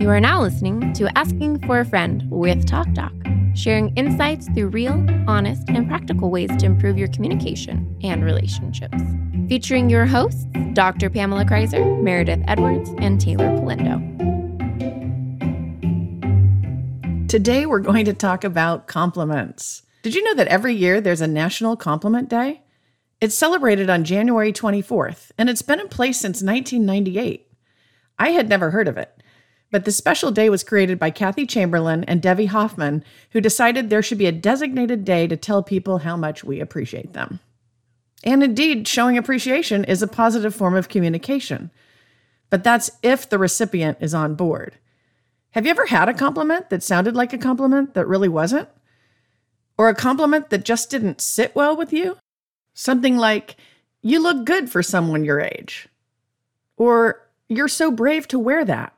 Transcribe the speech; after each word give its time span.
You 0.00 0.08
are 0.08 0.18
now 0.18 0.40
listening 0.40 0.94
to 0.94 1.10
Asking 1.18 1.58
for 1.66 1.80
a 1.80 1.84
Friend 1.84 2.24
with 2.30 2.66
Talk 2.66 2.90
Doc, 2.94 3.12
sharing 3.54 3.94
insights 3.96 4.48
through 4.48 4.68
real, 4.68 5.06
honest, 5.28 5.68
and 5.68 5.86
practical 5.86 6.30
ways 6.30 6.48
to 6.56 6.64
improve 6.64 6.96
your 6.96 7.08
communication 7.08 7.94
and 8.02 8.24
relationships. 8.24 8.96
Featuring 9.50 9.90
your 9.90 10.06
hosts, 10.06 10.46
Dr. 10.72 11.10
Pamela 11.10 11.44
Kreiser, 11.44 12.02
Meredith 12.02 12.42
Edwards, 12.48 12.88
and 12.96 13.20
Taylor 13.20 13.50
Polindo. 13.58 13.98
Today, 17.28 17.66
we're 17.66 17.80
going 17.80 18.06
to 18.06 18.14
talk 18.14 18.42
about 18.42 18.86
compliments. 18.86 19.82
Did 20.00 20.14
you 20.14 20.24
know 20.24 20.34
that 20.34 20.48
every 20.48 20.74
year 20.74 21.02
there's 21.02 21.20
a 21.20 21.26
National 21.26 21.76
Compliment 21.76 22.30
Day? 22.30 22.62
It's 23.20 23.36
celebrated 23.36 23.90
on 23.90 24.04
January 24.04 24.50
24th, 24.50 25.30
and 25.36 25.50
it's 25.50 25.60
been 25.60 25.78
in 25.78 25.88
place 25.88 26.18
since 26.18 26.42
1998. 26.42 27.48
I 28.18 28.30
had 28.30 28.48
never 28.48 28.70
heard 28.70 28.88
of 28.88 28.96
it. 28.96 29.19
But 29.70 29.84
the 29.84 29.92
special 29.92 30.30
day 30.30 30.50
was 30.50 30.64
created 30.64 30.98
by 30.98 31.10
Kathy 31.10 31.46
Chamberlain 31.46 32.04
and 32.04 32.20
Debbie 32.20 32.46
Hoffman, 32.46 33.04
who 33.30 33.40
decided 33.40 33.88
there 33.88 34.02
should 34.02 34.18
be 34.18 34.26
a 34.26 34.32
designated 34.32 35.04
day 35.04 35.26
to 35.28 35.36
tell 35.36 35.62
people 35.62 35.98
how 35.98 36.16
much 36.16 36.42
we 36.42 36.60
appreciate 36.60 37.12
them. 37.12 37.38
And 38.24 38.42
indeed, 38.42 38.88
showing 38.88 39.16
appreciation 39.16 39.84
is 39.84 40.02
a 40.02 40.08
positive 40.08 40.54
form 40.54 40.74
of 40.74 40.88
communication. 40.88 41.70
But 42.50 42.64
that's 42.64 42.90
if 43.02 43.28
the 43.28 43.38
recipient 43.38 43.98
is 44.00 44.12
on 44.12 44.34
board. 44.34 44.76
Have 45.52 45.64
you 45.64 45.70
ever 45.70 45.86
had 45.86 46.08
a 46.08 46.14
compliment 46.14 46.70
that 46.70 46.82
sounded 46.82 47.14
like 47.14 47.32
a 47.32 47.38
compliment 47.38 47.94
that 47.94 48.06
really 48.06 48.28
wasn't? 48.28 48.68
Or 49.78 49.88
a 49.88 49.94
compliment 49.94 50.50
that 50.50 50.64
just 50.64 50.90
didn't 50.90 51.20
sit 51.20 51.54
well 51.54 51.76
with 51.76 51.92
you? 51.92 52.18
Something 52.74 53.16
like, 53.16 53.56
you 54.02 54.20
look 54.20 54.44
good 54.44 54.68
for 54.68 54.82
someone 54.82 55.24
your 55.24 55.40
age. 55.40 55.88
Or, 56.76 57.26
you're 57.48 57.68
so 57.68 57.90
brave 57.90 58.28
to 58.28 58.38
wear 58.38 58.64
that. 58.64 58.94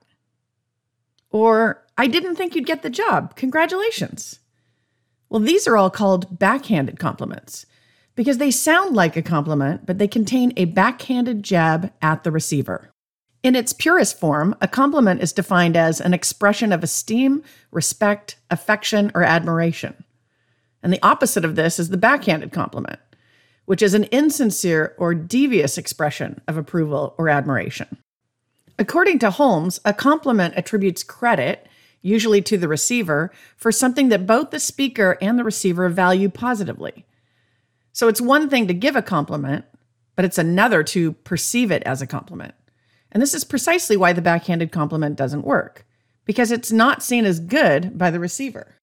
Or, 1.32 1.82
I 1.98 2.06
didn't 2.06 2.36
think 2.36 2.54
you'd 2.54 2.66
get 2.66 2.82
the 2.82 2.90
job. 2.90 3.36
Congratulations. 3.36 4.38
Well, 5.28 5.40
these 5.40 5.66
are 5.66 5.76
all 5.76 5.90
called 5.90 6.38
backhanded 6.38 6.98
compliments 6.98 7.66
because 8.14 8.38
they 8.38 8.50
sound 8.50 8.94
like 8.94 9.16
a 9.16 9.22
compliment, 9.22 9.86
but 9.86 9.98
they 9.98 10.06
contain 10.06 10.52
a 10.56 10.66
backhanded 10.66 11.42
jab 11.42 11.90
at 12.02 12.22
the 12.22 12.30
receiver. 12.30 12.90
In 13.42 13.56
its 13.56 13.72
purest 13.72 14.20
form, 14.20 14.54
a 14.60 14.68
compliment 14.68 15.22
is 15.22 15.32
defined 15.32 15.76
as 15.76 16.00
an 16.00 16.14
expression 16.14 16.70
of 16.70 16.84
esteem, 16.84 17.42
respect, 17.70 18.36
affection, 18.50 19.10
or 19.14 19.22
admiration. 19.22 20.04
And 20.82 20.92
the 20.92 21.04
opposite 21.04 21.44
of 21.44 21.56
this 21.56 21.78
is 21.78 21.88
the 21.88 21.96
backhanded 21.96 22.52
compliment, 22.52 23.00
which 23.64 23.82
is 23.82 23.94
an 23.94 24.04
insincere 24.04 24.94
or 24.98 25.14
devious 25.14 25.78
expression 25.78 26.40
of 26.46 26.56
approval 26.56 27.14
or 27.18 27.28
admiration. 27.28 27.96
According 28.82 29.20
to 29.20 29.30
Holmes, 29.30 29.78
a 29.84 29.94
compliment 29.94 30.54
attributes 30.56 31.04
credit, 31.04 31.68
usually 32.00 32.42
to 32.42 32.58
the 32.58 32.66
receiver, 32.66 33.30
for 33.56 33.70
something 33.70 34.08
that 34.08 34.26
both 34.26 34.50
the 34.50 34.58
speaker 34.58 35.16
and 35.22 35.38
the 35.38 35.44
receiver 35.44 35.88
value 35.88 36.28
positively. 36.28 37.06
So 37.92 38.08
it's 38.08 38.20
one 38.20 38.50
thing 38.50 38.66
to 38.66 38.74
give 38.74 38.96
a 38.96 39.00
compliment, 39.00 39.66
but 40.16 40.24
it's 40.24 40.36
another 40.36 40.82
to 40.82 41.12
perceive 41.12 41.70
it 41.70 41.84
as 41.84 42.02
a 42.02 42.08
compliment. 42.08 42.54
And 43.12 43.22
this 43.22 43.34
is 43.34 43.44
precisely 43.44 43.96
why 43.96 44.12
the 44.12 44.20
backhanded 44.20 44.72
compliment 44.72 45.14
doesn't 45.14 45.46
work, 45.46 45.86
because 46.24 46.50
it's 46.50 46.72
not 46.72 47.04
seen 47.04 47.24
as 47.24 47.38
good 47.38 47.96
by 47.96 48.10
the 48.10 48.18
receiver. 48.18 48.78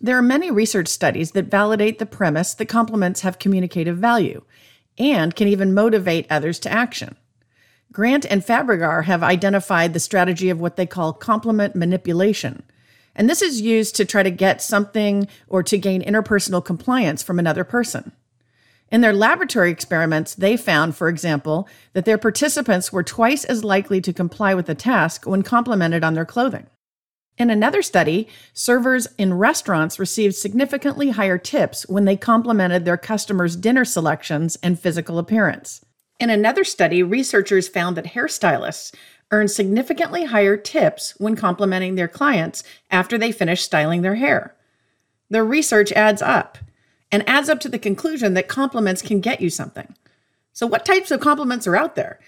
There 0.00 0.16
are 0.16 0.22
many 0.22 0.50
research 0.50 0.88
studies 0.88 1.32
that 1.32 1.50
validate 1.50 1.98
the 1.98 2.06
premise 2.06 2.54
that 2.54 2.70
compliments 2.70 3.20
have 3.20 3.38
communicative 3.38 3.98
value 3.98 4.44
and 4.96 5.36
can 5.36 5.46
even 5.46 5.74
motivate 5.74 6.26
others 6.30 6.58
to 6.60 6.72
action. 6.72 7.18
Grant 7.92 8.26
and 8.28 8.44
Fabrigar 8.44 9.04
have 9.04 9.22
identified 9.22 9.92
the 9.92 10.00
strategy 10.00 10.50
of 10.50 10.60
what 10.60 10.76
they 10.76 10.86
call 10.86 11.12
compliment 11.12 11.74
manipulation. 11.74 12.62
And 13.14 13.30
this 13.30 13.40
is 13.40 13.60
used 13.60 13.96
to 13.96 14.04
try 14.04 14.22
to 14.22 14.30
get 14.30 14.60
something 14.60 15.26
or 15.48 15.62
to 15.62 15.78
gain 15.78 16.02
interpersonal 16.02 16.64
compliance 16.64 17.22
from 17.22 17.38
another 17.38 17.64
person. 17.64 18.12
In 18.90 19.00
their 19.00 19.12
laboratory 19.12 19.70
experiments, 19.70 20.34
they 20.34 20.56
found, 20.56 20.94
for 20.94 21.08
example, 21.08 21.68
that 21.92 22.04
their 22.04 22.18
participants 22.18 22.92
were 22.92 23.02
twice 23.02 23.44
as 23.44 23.64
likely 23.64 24.00
to 24.02 24.12
comply 24.12 24.54
with 24.54 24.68
a 24.68 24.74
task 24.74 25.26
when 25.26 25.42
complimented 25.42 26.04
on 26.04 26.14
their 26.14 26.24
clothing. 26.24 26.66
In 27.38 27.50
another 27.50 27.82
study, 27.82 28.28
servers 28.54 29.08
in 29.18 29.34
restaurants 29.34 29.98
received 29.98 30.34
significantly 30.34 31.10
higher 31.10 31.36
tips 31.36 31.86
when 31.88 32.04
they 32.04 32.16
complimented 32.16 32.84
their 32.84 32.96
customers' 32.96 33.56
dinner 33.56 33.84
selections 33.84 34.56
and 34.62 34.78
physical 34.78 35.18
appearance. 35.18 35.84
In 36.18 36.30
another 36.30 36.64
study, 36.64 37.02
researchers 37.02 37.68
found 37.68 37.96
that 37.96 38.14
hairstylists 38.14 38.94
earn 39.30 39.48
significantly 39.48 40.24
higher 40.24 40.56
tips 40.56 41.14
when 41.18 41.36
complimenting 41.36 41.94
their 41.94 42.08
clients 42.08 42.62
after 42.90 43.18
they 43.18 43.32
finish 43.32 43.62
styling 43.62 44.02
their 44.02 44.14
hair. 44.14 44.54
Their 45.28 45.44
research 45.44 45.92
adds 45.92 46.22
up 46.22 46.58
and 47.10 47.28
adds 47.28 47.48
up 47.48 47.60
to 47.60 47.68
the 47.68 47.78
conclusion 47.78 48.34
that 48.34 48.48
compliments 48.48 49.02
can 49.02 49.20
get 49.20 49.40
you 49.40 49.50
something. 49.50 49.94
So, 50.52 50.66
what 50.66 50.86
types 50.86 51.10
of 51.10 51.20
compliments 51.20 51.66
are 51.66 51.76
out 51.76 51.96
there? 51.96 52.18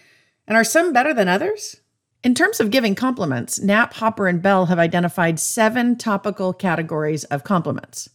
And 0.47 0.57
are 0.57 0.65
some 0.65 0.93
better 0.93 1.15
than 1.15 1.29
others? 1.29 1.77
In 2.25 2.35
terms 2.35 2.59
of 2.59 2.71
giving 2.71 2.95
compliments, 2.95 3.61
Knapp, 3.61 3.95
Hopper, 3.95 4.27
and 4.27 4.43
Bell 4.43 4.67
have 4.67 4.79
identified 4.79 5.39
seven 5.39 5.97
topical 5.97 6.53
categories 6.53 7.25
of 7.25 7.45
compliments. 7.45 8.11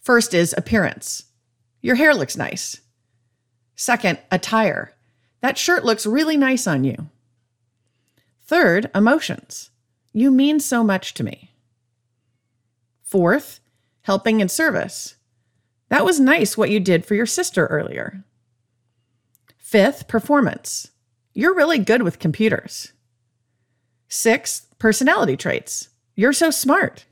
First 0.00 0.32
is 0.32 0.54
appearance. 0.56 1.24
Your 1.82 1.96
hair 1.96 2.14
looks 2.14 2.36
nice. 2.36 2.80
Second, 3.76 4.18
attire. 4.30 4.92
That 5.40 5.58
shirt 5.58 5.84
looks 5.84 6.06
really 6.06 6.36
nice 6.36 6.66
on 6.66 6.84
you. 6.84 7.10
Third, 8.42 8.90
emotions. 8.94 9.70
You 10.12 10.30
mean 10.30 10.60
so 10.60 10.84
much 10.84 11.14
to 11.14 11.24
me. 11.24 11.50
Fourth, 13.02 13.60
helping 14.02 14.40
and 14.40 14.50
service. 14.50 15.16
That 15.88 16.04
was 16.04 16.20
nice 16.20 16.56
what 16.56 16.70
you 16.70 16.80
did 16.80 17.04
for 17.04 17.14
your 17.14 17.26
sister 17.26 17.66
earlier. 17.66 18.24
Fifth, 19.56 20.08
performance. 20.08 20.90
You're 21.32 21.54
really 21.54 21.78
good 21.78 22.02
with 22.02 22.18
computers. 22.18 22.92
Sixth, 24.08 24.66
personality 24.78 25.36
traits. 25.36 25.88
You're 26.16 26.32
so 26.32 26.50
smart. 26.50 27.06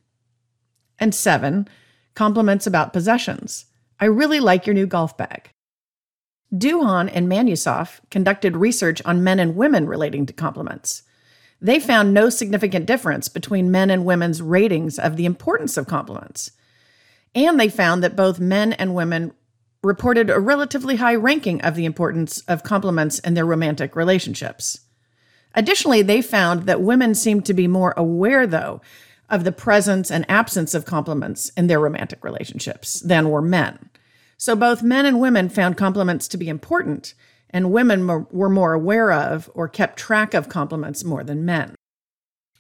And 0.99 1.15
seven, 1.15 1.69
compliments 2.15 2.67
about 2.67 2.93
possessions. 2.93 3.67
I 3.99 4.05
really 4.05 4.41
like 4.41 4.67
your 4.67 4.75
new 4.75 4.87
golf 4.87 5.17
bag. 5.17 5.51
Doohan 6.52 7.10
and 7.12 7.28
Manusov 7.28 8.00
conducted 8.10 8.56
research 8.56 9.00
on 9.04 9.24
men 9.24 9.40
and 9.40 9.56
women 9.56 9.86
relating 9.86 10.26
to 10.26 10.32
compliments. 10.32 11.02
They 11.60 11.78
found 11.78 12.12
no 12.12 12.28
significant 12.28 12.86
difference 12.86 13.28
between 13.28 13.70
men 13.70 13.88
and 13.88 14.04
women's 14.04 14.42
ratings 14.42 14.98
of 14.98 15.16
the 15.16 15.24
importance 15.24 15.76
of 15.76 15.86
compliments. 15.86 16.50
And 17.34 17.58
they 17.58 17.68
found 17.68 18.02
that 18.02 18.16
both 18.16 18.40
men 18.40 18.72
and 18.74 18.94
women 18.94 19.32
reported 19.82 20.28
a 20.28 20.38
relatively 20.38 20.96
high 20.96 21.14
ranking 21.14 21.60
of 21.62 21.74
the 21.74 21.84
importance 21.84 22.40
of 22.42 22.62
compliments 22.62 23.19
in 23.20 23.34
their 23.34 23.46
romantic 23.46 23.96
relationships. 23.96 24.80
Additionally, 25.54 26.02
they 26.02 26.22
found 26.22 26.64
that 26.64 26.80
women 26.80 27.14
seemed 27.14 27.46
to 27.46 27.54
be 27.54 27.66
more 27.66 27.94
aware, 27.96 28.46
though, 28.46 28.80
of 29.28 29.44
the 29.44 29.52
presence 29.52 30.10
and 30.10 30.28
absence 30.28 30.74
of 30.74 30.84
compliments 30.84 31.50
in 31.56 31.66
their 31.66 31.80
romantic 31.80 32.22
relationships 32.22 33.00
than 33.00 33.30
were 33.30 33.42
men. 33.42 33.88
So 34.42 34.56
both 34.56 34.82
men 34.82 35.06
and 35.06 35.20
women 35.20 35.48
found 35.48 35.76
compliments 35.76 36.26
to 36.26 36.36
be 36.36 36.48
important, 36.48 37.14
and 37.50 37.70
women 37.70 38.08
were 38.08 38.48
more 38.48 38.72
aware 38.72 39.12
of 39.12 39.48
or 39.54 39.69
kept 39.69 40.00
track 40.00 40.34
of 40.34 40.48
compliments 40.48 41.04
more 41.04 41.22
than 41.22 41.44
men. 41.44 41.76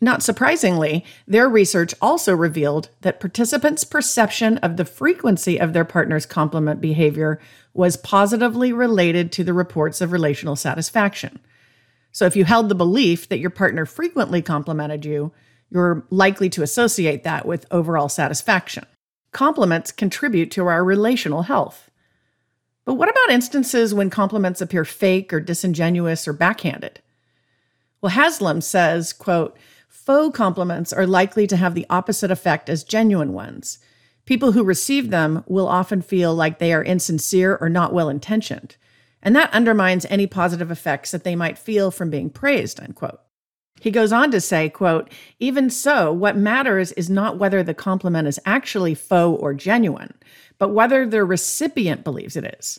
Not 0.00 0.22
surprisingly, 0.22 1.04
their 1.26 1.48
research 1.48 1.92
also 2.00 2.36
revealed 2.36 2.90
that 3.00 3.18
participants' 3.18 3.82
perception 3.82 4.58
of 4.58 4.76
the 4.76 4.84
frequency 4.84 5.58
of 5.58 5.72
their 5.72 5.84
partner's 5.84 6.24
compliment 6.24 6.80
behavior 6.80 7.40
was 7.74 7.96
positively 7.96 8.72
related 8.72 9.32
to 9.32 9.42
the 9.42 9.52
reports 9.52 10.00
of 10.00 10.12
relational 10.12 10.54
satisfaction. 10.54 11.40
So, 12.12 12.26
if 12.26 12.36
you 12.36 12.44
held 12.44 12.68
the 12.68 12.76
belief 12.76 13.28
that 13.28 13.40
your 13.40 13.50
partner 13.50 13.86
frequently 13.86 14.40
complimented 14.40 15.04
you, 15.04 15.32
you're 15.68 16.06
likely 16.10 16.48
to 16.50 16.62
associate 16.62 17.24
that 17.24 17.44
with 17.44 17.66
overall 17.72 18.08
satisfaction. 18.08 18.86
Compliments 19.32 19.90
contribute 19.90 20.50
to 20.52 20.66
our 20.66 20.84
relational 20.84 21.42
health. 21.42 21.90
But 22.84 22.94
what 22.94 23.08
about 23.08 23.30
instances 23.30 23.94
when 23.94 24.10
compliments 24.10 24.60
appear 24.60 24.84
fake 24.84 25.32
or 25.32 25.40
disingenuous 25.40 26.28
or 26.28 26.32
backhanded? 26.32 27.00
Well, 28.00 28.10
Haslam 28.10 28.60
says, 28.60 29.12
quote, 29.12 29.56
faux 29.88 30.36
compliments 30.36 30.92
are 30.92 31.06
likely 31.06 31.46
to 31.46 31.56
have 31.56 31.74
the 31.74 31.86
opposite 31.88 32.30
effect 32.30 32.68
as 32.68 32.84
genuine 32.84 33.32
ones. 33.32 33.78
People 34.26 34.52
who 34.52 34.64
receive 34.64 35.10
them 35.10 35.44
will 35.46 35.68
often 35.68 36.02
feel 36.02 36.34
like 36.34 36.58
they 36.58 36.72
are 36.72 36.82
insincere 36.82 37.56
or 37.60 37.68
not 37.68 37.92
well 37.92 38.08
intentioned, 38.08 38.76
and 39.22 39.34
that 39.36 39.52
undermines 39.52 40.04
any 40.06 40.26
positive 40.26 40.70
effects 40.70 41.12
that 41.12 41.24
they 41.24 41.36
might 41.36 41.58
feel 41.58 41.90
from 41.90 42.10
being 42.10 42.30
praised, 42.30 42.80
unquote. 42.80 43.20
He 43.80 43.90
goes 43.90 44.12
on 44.12 44.30
to 44.30 44.40
say, 44.40 44.68
quote, 44.68 45.10
even 45.40 45.68
so, 45.68 46.12
what 46.12 46.36
matters 46.36 46.92
is 46.92 47.10
not 47.10 47.38
whether 47.38 47.62
the 47.62 47.74
compliment 47.74 48.28
is 48.28 48.38
actually 48.46 48.94
faux 48.94 49.42
or 49.42 49.54
genuine, 49.54 50.14
but 50.58 50.68
whether 50.68 51.04
the 51.04 51.24
recipient 51.24 52.04
believes 52.04 52.36
it 52.36 52.56
is. 52.58 52.78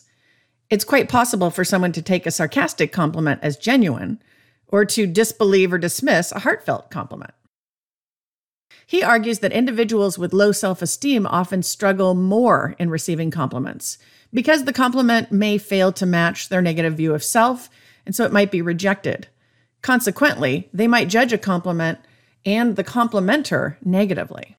It's 0.70 0.84
quite 0.84 1.10
possible 1.10 1.50
for 1.50 1.64
someone 1.64 1.92
to 1.92 2.02
take 2.02 2.26
a 2.26 2.30
sarcastic 2.30 2.90
compliment 2.90 3.40
as 3.42 3.56
genuine 3.56 4.22
or 4.68 4.84
to 4.86 5.06
disbelieve 5.06 5.72
or 5.72 5.78
dismiss 5.78 6.32
a 6.32 6.40
heartfelt 6.40 6.90
compliment. 6.90 7.34
He 8.86 9.02
argues 9.02 9.38
that 9.40 9.52
individuals 9.52 10.18
with 10.18 10.32
low 10.32 10.52
self 10.52 10.82
esteem 10.82 11.26
often 11.26 11.62
struggle 11.62 12.14
more 12.14 12.74
in 12.78 12.90
receiving 12.90 13.30
compliments 13.30 13.98
because 14.32 14.64
the 14.64 14.72
compliment 14.72 15.30
may 15.30 15.58
fail 15.58 15.92
to 15.92 16.06
match 16.06 16.48
their 16.48 16.60
negative 16.60 16.96
view 16.96 17.14
of 17.14 17.22
self, 17.22 17.70
and 18.04 18.14
so 18.14 18.24
it 18.24 18.32
might 18.32 18.50
be 18.50 18.60
rejected. 18.60 19.28
Consequently, 19.84 20.70
they 20.72 20.88
might 20.88 21.10
judge 21.10 21.34
a 21.34 21.36
compliment 21.36 21.98
and 22.46 22.74
the 22.74 22.82
complimenter 22.82 23.76
negatively. 23.84 24.56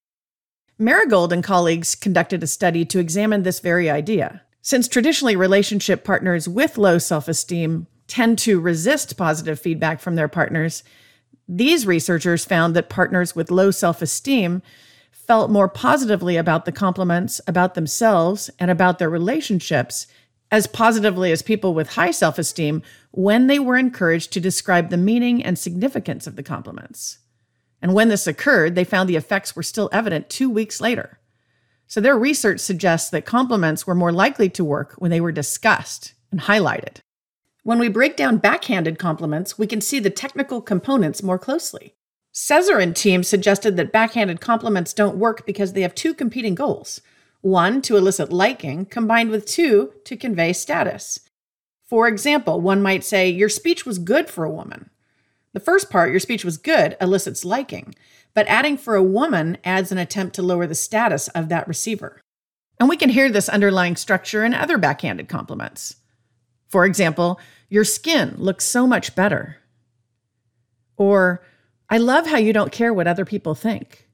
Marigold 0.77 1.33
and 1.33 1.43
colleagues 1.43 1.95
conducted 1.95 2.43
a 2.43 2.47
study 2.47 2.85
to 2.85 2.99
examine 2.99 3.41
this 3.41 3.59
very 3.59 3.89
idea. 3.89 4.43
Since 4.61 4.87
traditionally 4.87 5.35
relationship 5.35 6.03
partners 6.03 6.47
with 6.47 6.77
low 6.77 6.99
self 6.99 7.27
esteem 7.27 7.87
tend 8.05 8.37
to 8.39 8.61
resist 8.61 9.17
positive 9.17 9.59
feedback 9.59 9.99
from 9.99 10.13
their 10.13 10.27
partners, 10.27 10.83
these 11.47 11.87
researchers 11.87 12.45
found 12.45 12.75
that 12.75 12.89
partners 12.89 13.35
with 13.35 13.49
low 13.49 13.71
self 13.71 14.03
esteem 14.03 14.61
felt 15.11 15.49
more 15.49 15.67
positively 15.67 16.37
about 16.37 16.65
the 16.65 16.71
compliments 16.71 17.41
about 17.47 17.73
themselves 17.73 18.51
and 18.59 18.69
about 18.69 18.99
their 18.99 19.09
relationships 19.09 20.05
as 20.51 20.67
positively 20.67 21.31
as 21.31 21.41
people 21.41 21.73
with 21.73 21.93
high 21.93 22.11
self 22.11 22.37
esteem 22.37 22.83
when 23.15 23.47
they 23.47 23.59
were 23.59 23.77
encouraged 23.77 24.33
to 24.33 24.41
describe 24.41 24.89
the 24.89 24.97
meaning 24.97 25.41
and 25.41 25.57
significance 25.57 26.27
of 26.27 26.35
the 26.35 26.43
compliments. 26.43 27.19
And 27.81 27.93
when 27.93 28.09
this 28.09 28.27
occurred, 28.27 28.75
they 28.75 28.83
found 28.83 29.09
the 29.09 29.15
effects 29.15 29.55
were 29.55 29.63
still 29.63 29.89
evident 29.93 30.29
two 30.29 30.49
weeks 30.49 30.81
later. 30.81 31.19
So 31.87 32.01
their 32.01 32.17
research 32.17 32.59
suggests 32.59 33.09
that 33.11 33.25
compliments 33.25 33.87
were 33.87 33.95
more 33.95 34.11
likely 34.11 34.49
to 34.49 34.65
work 34.65 34.95
when 34.97 35.11
they 35.11 35.21
were 35.21 35.31
discussed 35.31 36.13
and 36.29 36.41
highlighted. 36.41 36.97
When 37.63 37.79
we 37.79 37.87
break 37.87 38.17
down 38.17 38.37
backhanded 38.37 38.99
compliments, 38.99 39.57
we 39.57 39.65
can 39.65 39.79
see 39.79 39.99
the 39.99 40.09
technical 40.09 40.61
components 40.61 41.23
more 41.23 41.39
closely. 41.39 41.95
Sezer 42.33 42.83
and 42.83 42.93
team 42.93 43.23
suggested 43.23 43.77
that 43.77 43.93
backhanded 43.93 44.41
compliments 44.41 44.93
don't 44.93 45.17
work 45.17 45.45
because 45.45 45.71
they 45.71 45.81
have 45.81 45.95
two 45.95 46.13
competing 46.13 46.53
goals 46.53 47.01
one, 47.39 47.81
to 47.83 47.95
elicit 47.95 48.33
liking, 48.33 48.87
combined 48.87 49.29
with 49.29 49.45
two, 49.45 49.93
to 50.03 50.17
convey 50.17 50.51
status. 50.51 51.19
For 51.95 52.09
example, 52.09 52.59
one 52.59 52.81
might 52.81 53.05
say, 53.05 53.29
Your 53.29 53.47
speech 53.47 53.85
was 53.85 53.99
good 53.99 54.29
for 54.29 54.43
a 54.43 54.51
woman. 54.51 54.89
The 55.53 55.61
first 55.61 55.89
part, 55.89 56.11
your 56.11 56.19
speech 56.19 56.43
was 56.43 56.57
good, 56.57 56.97
elicits 56.99 57.45
liking, 57.45 57.95
but 58.33 58.45
adding 58.47 58.75
for 58.75 58.95
a 58.95 59.01
woman 59.01 59.57
adds 59.63 59.93
an 59.93 59.97
attempt 59.97 60.35
to 60.35 60.41
lower 60.41 60.67
the 60.67 60.75
status 60.75 61.29
of 61.29 61.47
that 61.47 61.69
receiver. 61.69 62.19
And 62.81 62.89
we 62.89 62.97
can 62.97 63.11
hear 63.11 63.31
this 63.31 63.47
underlying 63.47 63.95
structure 63.95 64.43
in 64.43 64.53
other 64.53 64.77
backhanded 64.77 65.29
compliments. 65.29 65.95
For 66.67 66.83
example, 66.83 67.39
your 67.69 67.85
skin 67.85 68.35
looks 68.37 68.65
so 68.65 68.85
much 68.85 69.15
better. 69.15 69.59
Or, 70.97 71.45
I 71.89 71.97
love 71.97 72.27
how 72.27 72.39
you 72.39 72.51
don't 72.51 72.73
care 72.73 72.93
what 72.93 73.07
other 73.07 73.23
people 73.23 73.55
think. 73.55 74.09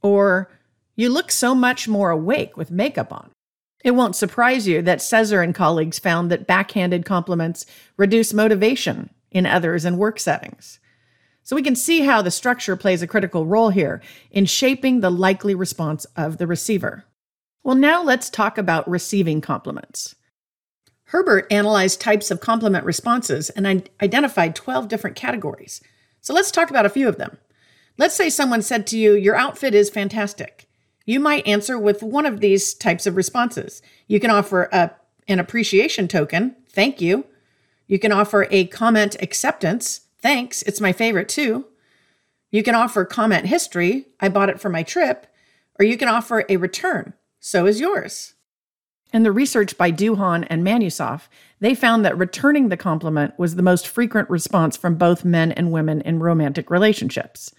Or, 0.00 0.50
you 0.96 1.10
look 1.10 1.30
so 1.30 1.54
much 1.54 1.86
more 1.86 2.08
awake 2.08 2.56
with 2.56 2.70
makeup 2.70 3.12
on. 3.12 3.30
It 3.82 3.92
won't 3.92 4.16
surprise 4.16 4.68
you 4.68 4.82
that 4.82 4.98
Sezer 4.98 5.42
and 5.42 5.54
colleagues 5.54 5.98
found 5.98 6.30
that 6.30 6.46
backhanded 6.46 7.04
compliments 7.04 7.64
reduce 7.96 8.34
motivation 8.34 9.10
in 9.30 9.46
others 9.46 9.84
and 9.84 9.98
work 9.98 10.20
settings. 10.20 10.78
So 11.42 11.56
we 11.56 11.62
can 11.62 11.74
see 11.74 12.00
how 12.02 12.22
the 12.22 12.30
structure 12.30 12.76
plays 12.76 13.02
a 13.02 13.06
critical 13.06 13.46
role 13.46 13.70
here 13.70 14.02
in 14.30 14.44
shaping 14.44 15.00
the 15.00 15.10
likely 15.10 15.54
response 15.54 16.04
of 16.16 16.36
the 16.36 16.46
receiver. 16.46 17.04
Well, 17.62 17.74
now 17.74 18.02
let's 18.02 18.30
talk 18.30 18.58
about 18.58 18.88
receiving 18.88 19.40
compliments. 19.40 20.14
Herbert 21.04 21.46
analyzed 21.50 22.00
types 22.00 22.30
of 22.30 22.40
compliment 22.40 22.84
responses 22.84 23.50
and 23.50 23.88
identified 24.00 24.54
12 24.54 24.86
different 24.88 25.16
categories. 25.16 25.82
So 26.20 26.32
let's 26.32 26.52
talk 26.52 26.70
about 26.70 26.86
a 26.86 26.90
few 26.90 27.08
of 27.08 27.16
them. 27.16 27.38
Let's 27.98 28.14
say 28.14 28.30
someone 28.30 28.62
said 28.62 28.86
to 28.88 28.98
you, 28.98 29.14
Your 29.14 29.34
outfit 29.34 29.74
is 29.74 29.90
fantastic. 29.90 30.68
You 31.10 31.18
might 31.18 31.44
answer 31.44 31.76
with 31.76 32.04
one 32.04 32.24
of 32.24 32.38
these 32.38 32.72
types 32.72 33.04
of 33.04 33.16
responses. 33.16 33.82
You 34.06 34.20
can 34.20 34.30
offer 34.30 34.68
a, 34.70 34.92
an 35.26 35.40
appreciation 35.40 36.06
token, 36.06 36.54
thank 36.68 37.00
you, 37.00 37.24
you 37.88 37.98
can 37.98 38.12
offer 38.12 38.46
a 38.48 38.66
comment 38.66 39.16
acceptance. 39.20 40.02
Thanks, 40.20 40.62
it's 40.62 40.80
my 40.80 40.92
favorite 40.92 41.28
too. 41.28 41.66
You 42.52 42.62
can 42.62 42.76
offer 42.76 43.04
comment 43.04 43.46
history. 43.46 44.06
I 44.20 44.28
bought 44.28 44.50
it 44.50 44.60
for 44.60 44.68
my 44.68 44.84
trip. 44.84 45.26
Or 45.80 45.84
you 45.84 45.98
can 45.98 46.06
offer 46.06 46.44
a 46.48 46.58
return. 46.58 47.14
So 47.40 47.66
is 47.66 47.80
yours. 47.80 48.34
In 49.12 49.24
the 49.24 49.32
research 49.32 49.76
by 49.76 49.90
Doohan 49.90 50.46
and 50.48 50.64
Manusov, 50.64 51.22
they 51.58 51.74
found 51.74 52.04
that 52.04 52.16
returning 52.16 52.68
the 52.68 52.76
compliment 52.76 53.36
was 53.36 53.56
the 53.56 53.64
most 53.64 53.88
frequent 53.88 54.30
response 54.30 54.76
from 54.76 54.94
both 54.94 55.24
men 55.24 55.50
and 55.50 55.72
women 55.72 56.02
in 56.02 56.20
romantic 56.20 56.70
relationships. 56.70 57.52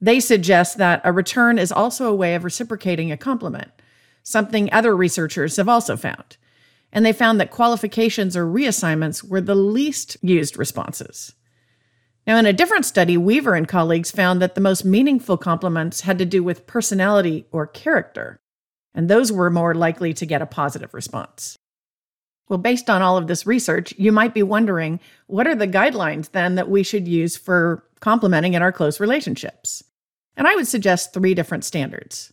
They 0.00 0.20
suggest 0.20 0.78
that 0.78 1.00
a 1.04 1.12
return 1.12 1.58
is 1.58 1.72
also 1.72 2.08
a 2.08 2.14
way 2.14 2.34
of 2.34 2.44
reciprocating 2.44 3.10
a 3.10 3.16
compliment, 3.16 3.70
something 4.22 4.72
other 4.72 4.96
researchers 4.96 5.56
have 5.56 5.68
also 5.68 5.96
found 5.96 6.36
and 6.92 7.04
they 7.04 7.12
found 7.12 7.38
that 7.38 7.50
qualifications 7.50 8.36
or 8.36 8.46
reassignments 8.46 9.22
were 9.22 9.40
the 9.40 9.54
least 9.54 10.16
used 10.22 10.58
responses. 10.58 11.34
Now, 12.26 12.38
in 12.38 12.46
a 12.46 12.52
different 12.52 12.86
study, 12.86 13.16
Weaver 13.16 13.54
and 13.54 13.68
colleagues 13.68 14.10
found 14.10 14.42
that 14.42 14.54
the 14.54 14.60
most 14.60 14.84
meaningful 14.84 15.36
compliments 15.36 16.00
had 16.00 16.18
to 16.18 16.24
do 16.24 16.42
with 16.42 16.66
personality 16.66 17.46
or 17.52 17.66
character, 17.66 18.38
and 18.94 19.08
those 19.08 19.30
were 19.30 19.50
more 19.50 19.74
likely 19.74 20.12
to 20.14 20.26
get 20.26 20.42
a 20.42 20.46
positive 20.46 20.92
response. 20.94 21.56
Well, 22.48 22.58
based 22.58 22.88
on 22.88 23.02
all 23.02 23.16
of 23.16 23.26
this 23.26 23.46
research, 23.46 23.92
you 23.98 24.10
might 24.10 24.32
be 24.32 24.42
wondering 24.42 24.98
what 25.26 25.46
are 25.46 25.54
the 25.54 25.68
guidelines 25.68 26.30
then 26.30 26.54
that 26.54 26.70
we 26.70 26.82
should 26.82 27.06
use 27.06 27.36
for 27.36 27.84
complimenting 28.00 28.54
in 28.54 28.62
our 28.62 28.72
close 28.72 29.00
relationships? 29.00 29.84
And 30.36 30.46
I 30.46 30.54
would 30.54 30.66
suggest 30.66 31.12
three 31.12 31.34
different 31.34 31.64
standards. 31.64 32.32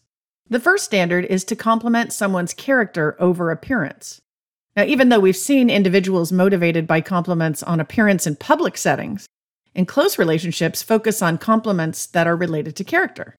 The 0.49 0.59
first 0.59 0.85
standard 0.85 1.25
is 1.25 1.43
to 1.45 1.55
compliment 1.55 2.13
someone's 2.13 2.53
character 2.53 3.15
over 3.19 3.49
appearance. 3.49 4.21
Now, 4.75 4.83
even 4.83 5.09
though 5.09 5.19
we've 5.19 5.35
seen 5.35 5.69
individuals 5.69 6.31
motivated 6.31 6.87
by 6.87 7.01
compliments 7.01 7.63
on 7.63 7.79
appearance 7.79 8.27
in 8.27 8.35
public 8.35 8.77
settings, 8.77 9.27
in 9.75 9.85
close 9.85 10.19
relationships 10.19 10.83
focus 10.83 11.21
on 11.21 11.37
compliments 11.37 12.05
that 12.07 12.27
are 12.27 12.35
related 12.35 12.75
to 12.75 12.83
character. 12.83 13.35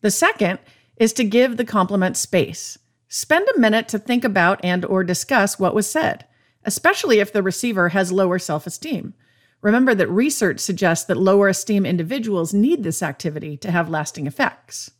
The 0.00 0.10
second 0.10 0.58
is 0.96 1.12
to 1.14 1.24
give 1.24 1.56
the 1.56 1.64
compliment 1.64 2.16
space. 2.16 2.78
Spend 3.08 3.48
a 3.48 3.58
minute 3.58 3.88
to 3.88 3.98
think 3.98 4.24
about 4.24 4.60
and 4.62 4.84
or 4.84 5.02
discuss 5.02 5.58
what 5.58 5.74
was 5.74 5.90
said, 5.90 6.26
especially 6.64 7.20
if 7.20 7.32
the 7.32 7.42
receiver 7.42 7.90
has 7.90 8.12
lower 8.12 8.38
self-esteem. 8.38 9.14
Remember 9.60 9.94
that 9.94 10.08
research 10.08 10.60
suggests 10.60 11.04
that 11.06 11.16
lower 11.16 11.48
esteem 11.48 11.84
individuals 11.84 12.54
need 12.54 12.82
this 12.82 13.02
activity 13.02 13.56
to 13.58 13.70
have 13.70 13.90
lasting 13.90 14.26
effects. 14.26 14.90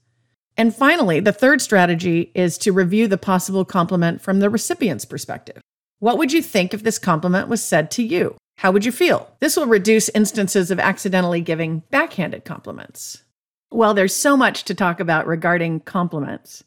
And 0.56 0.74
finally, 0.74 1.20
the 1.20 1.32
third 1.32 1.62
strategy 1.62 2.32
is 2.34 2.58
to 2.58 2.72
review 2.72 3.06
the 3.06 3.16
possible 3.16 3.64
compliment 3.64 4.20
from 4.20 4.40
the 4.40 4.50
recipient's 4.50 5.04
perspective. 5.04 5.62
What 6.00 6.18
would 6.18 6.32
you 6.32 6.42
think 6.42 6.74
if 6.74 6.82
this 6.82 6.98
compliment 6.98 7.48
was 7.48 7.62
said 7.62 7.90
to 7.92 8.02
you? 8.02 8.36
How 8.56 8.72
would 8.72 8.84
you 8.84 8.90
feel? 8.90 9.30
This 9.38 9.56
will 9.56 9.66
reduce 9.66 10.08
instances 10.08 10.72
of 10.72 10.80
accidentally 10.80 11.40
giving 11.40 11.84
backhanded 11.90 12.44
compliments. 12.44 13.22
Well, 13.70 13.94
there's 13.94 14.14
so 14.14 14.36
much 14.36 14.64
to 14.64 14.74
talk 14.74 14.98
about 14.98 15.28
regarding 15.28 15.80
compliments. 15.80 16.64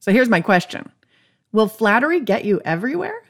So 0.00 0.12
here's 0.12 0.28
my 0.28 0.42
question 0.42 0.90
Will 1.52 1.68
flattery 1.68 2.20
get 2.20 2.44
you 2.44 2.60
everywhere? 2.64 3.22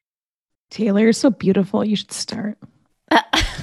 Taylor, 0.70 1.02
you're 1.02 1.12
so 1.12 1.30
beautiful. 1.30 1.84
You 1.84 1.94
should 1.94 2.12
start. 2.12 2.58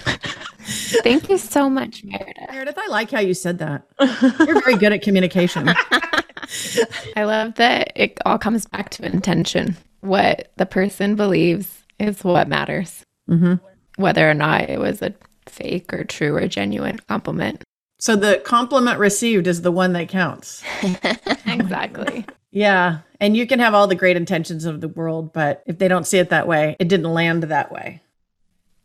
Thank 0.67 1.29
you 1.29 1.37
so 1.37 1.69
much, 1.69 2.03
Meredith. 2.03 2.35
Meredith, 2.51 2.77
I 2.77 2.87
like 2.87 3.11
how 3.11 3.19
you 3.19 3.33
said 3.33 3.59
that. 3.59 3.87
You're 3.99 4.61
very 4.61 4.75
good 4.75 4.91
at 4.91 5.01
communication. 5.01 5.69
I 7.15 7.23
love 7.23 7.55
that 7.55 7.91
it 7.95 8.17
all 8.25 8.37
comes 8.37 8.65
back 8.65 8.89
to 8.91 9.05
intention. 9.05 9.77
What 10.01 10.51
the 10.57 10.65
person 10.65 11.15
believes 11.15 11.83
is 11.99 12.23
what 12.23 12.47
matters. 12.47 13.03
Mm-hmm. 13.29 13.55
Whether 14.01 14.29
or 14.29 14.33
not 14.33 14.69
it 14.69 14.79
was 14.79 15.01
a 15.01 15.13
fake 15.45 15.93
or 15.93 16.03
true 16.03 16.35
or 16.35 16.47
genuine 16.47 16.99
compliment. 17.07 17.63
So 17.99 18.15
the 18.15 18.41
compliment 18.45 18.99
received 18.99 19.47
is 19.47 19.61
the 19.61 19.71
one 19.71 19.93
that 19.93 20.09
counts. 20.09 20.63
exactly. 21.45 22.25
yeah. 22.51 22.99
And 23.19 23.35
you 23.35 23.47
can 23.47 23.59
have 23.59 23.73
all 23.73 23.87
the 23.87 23.95
great 23.95 24.17
intentions 24.17 24.65
of 24.65 24.81
the 24.81 24.87
world, 24.87 25.33
but 25.33 25.63
if 25.65 25.79
they 25.79 25.87
don't 25.87 26.05
see 26.05 26.19
it 26.19 26.29
that 26.29 26.47
way, 26.47 26.75
it 26.79 26.89
didn't 26.89 27.11
land 27.11 27.43
that 27.43 27.71
way. 27.71 28.01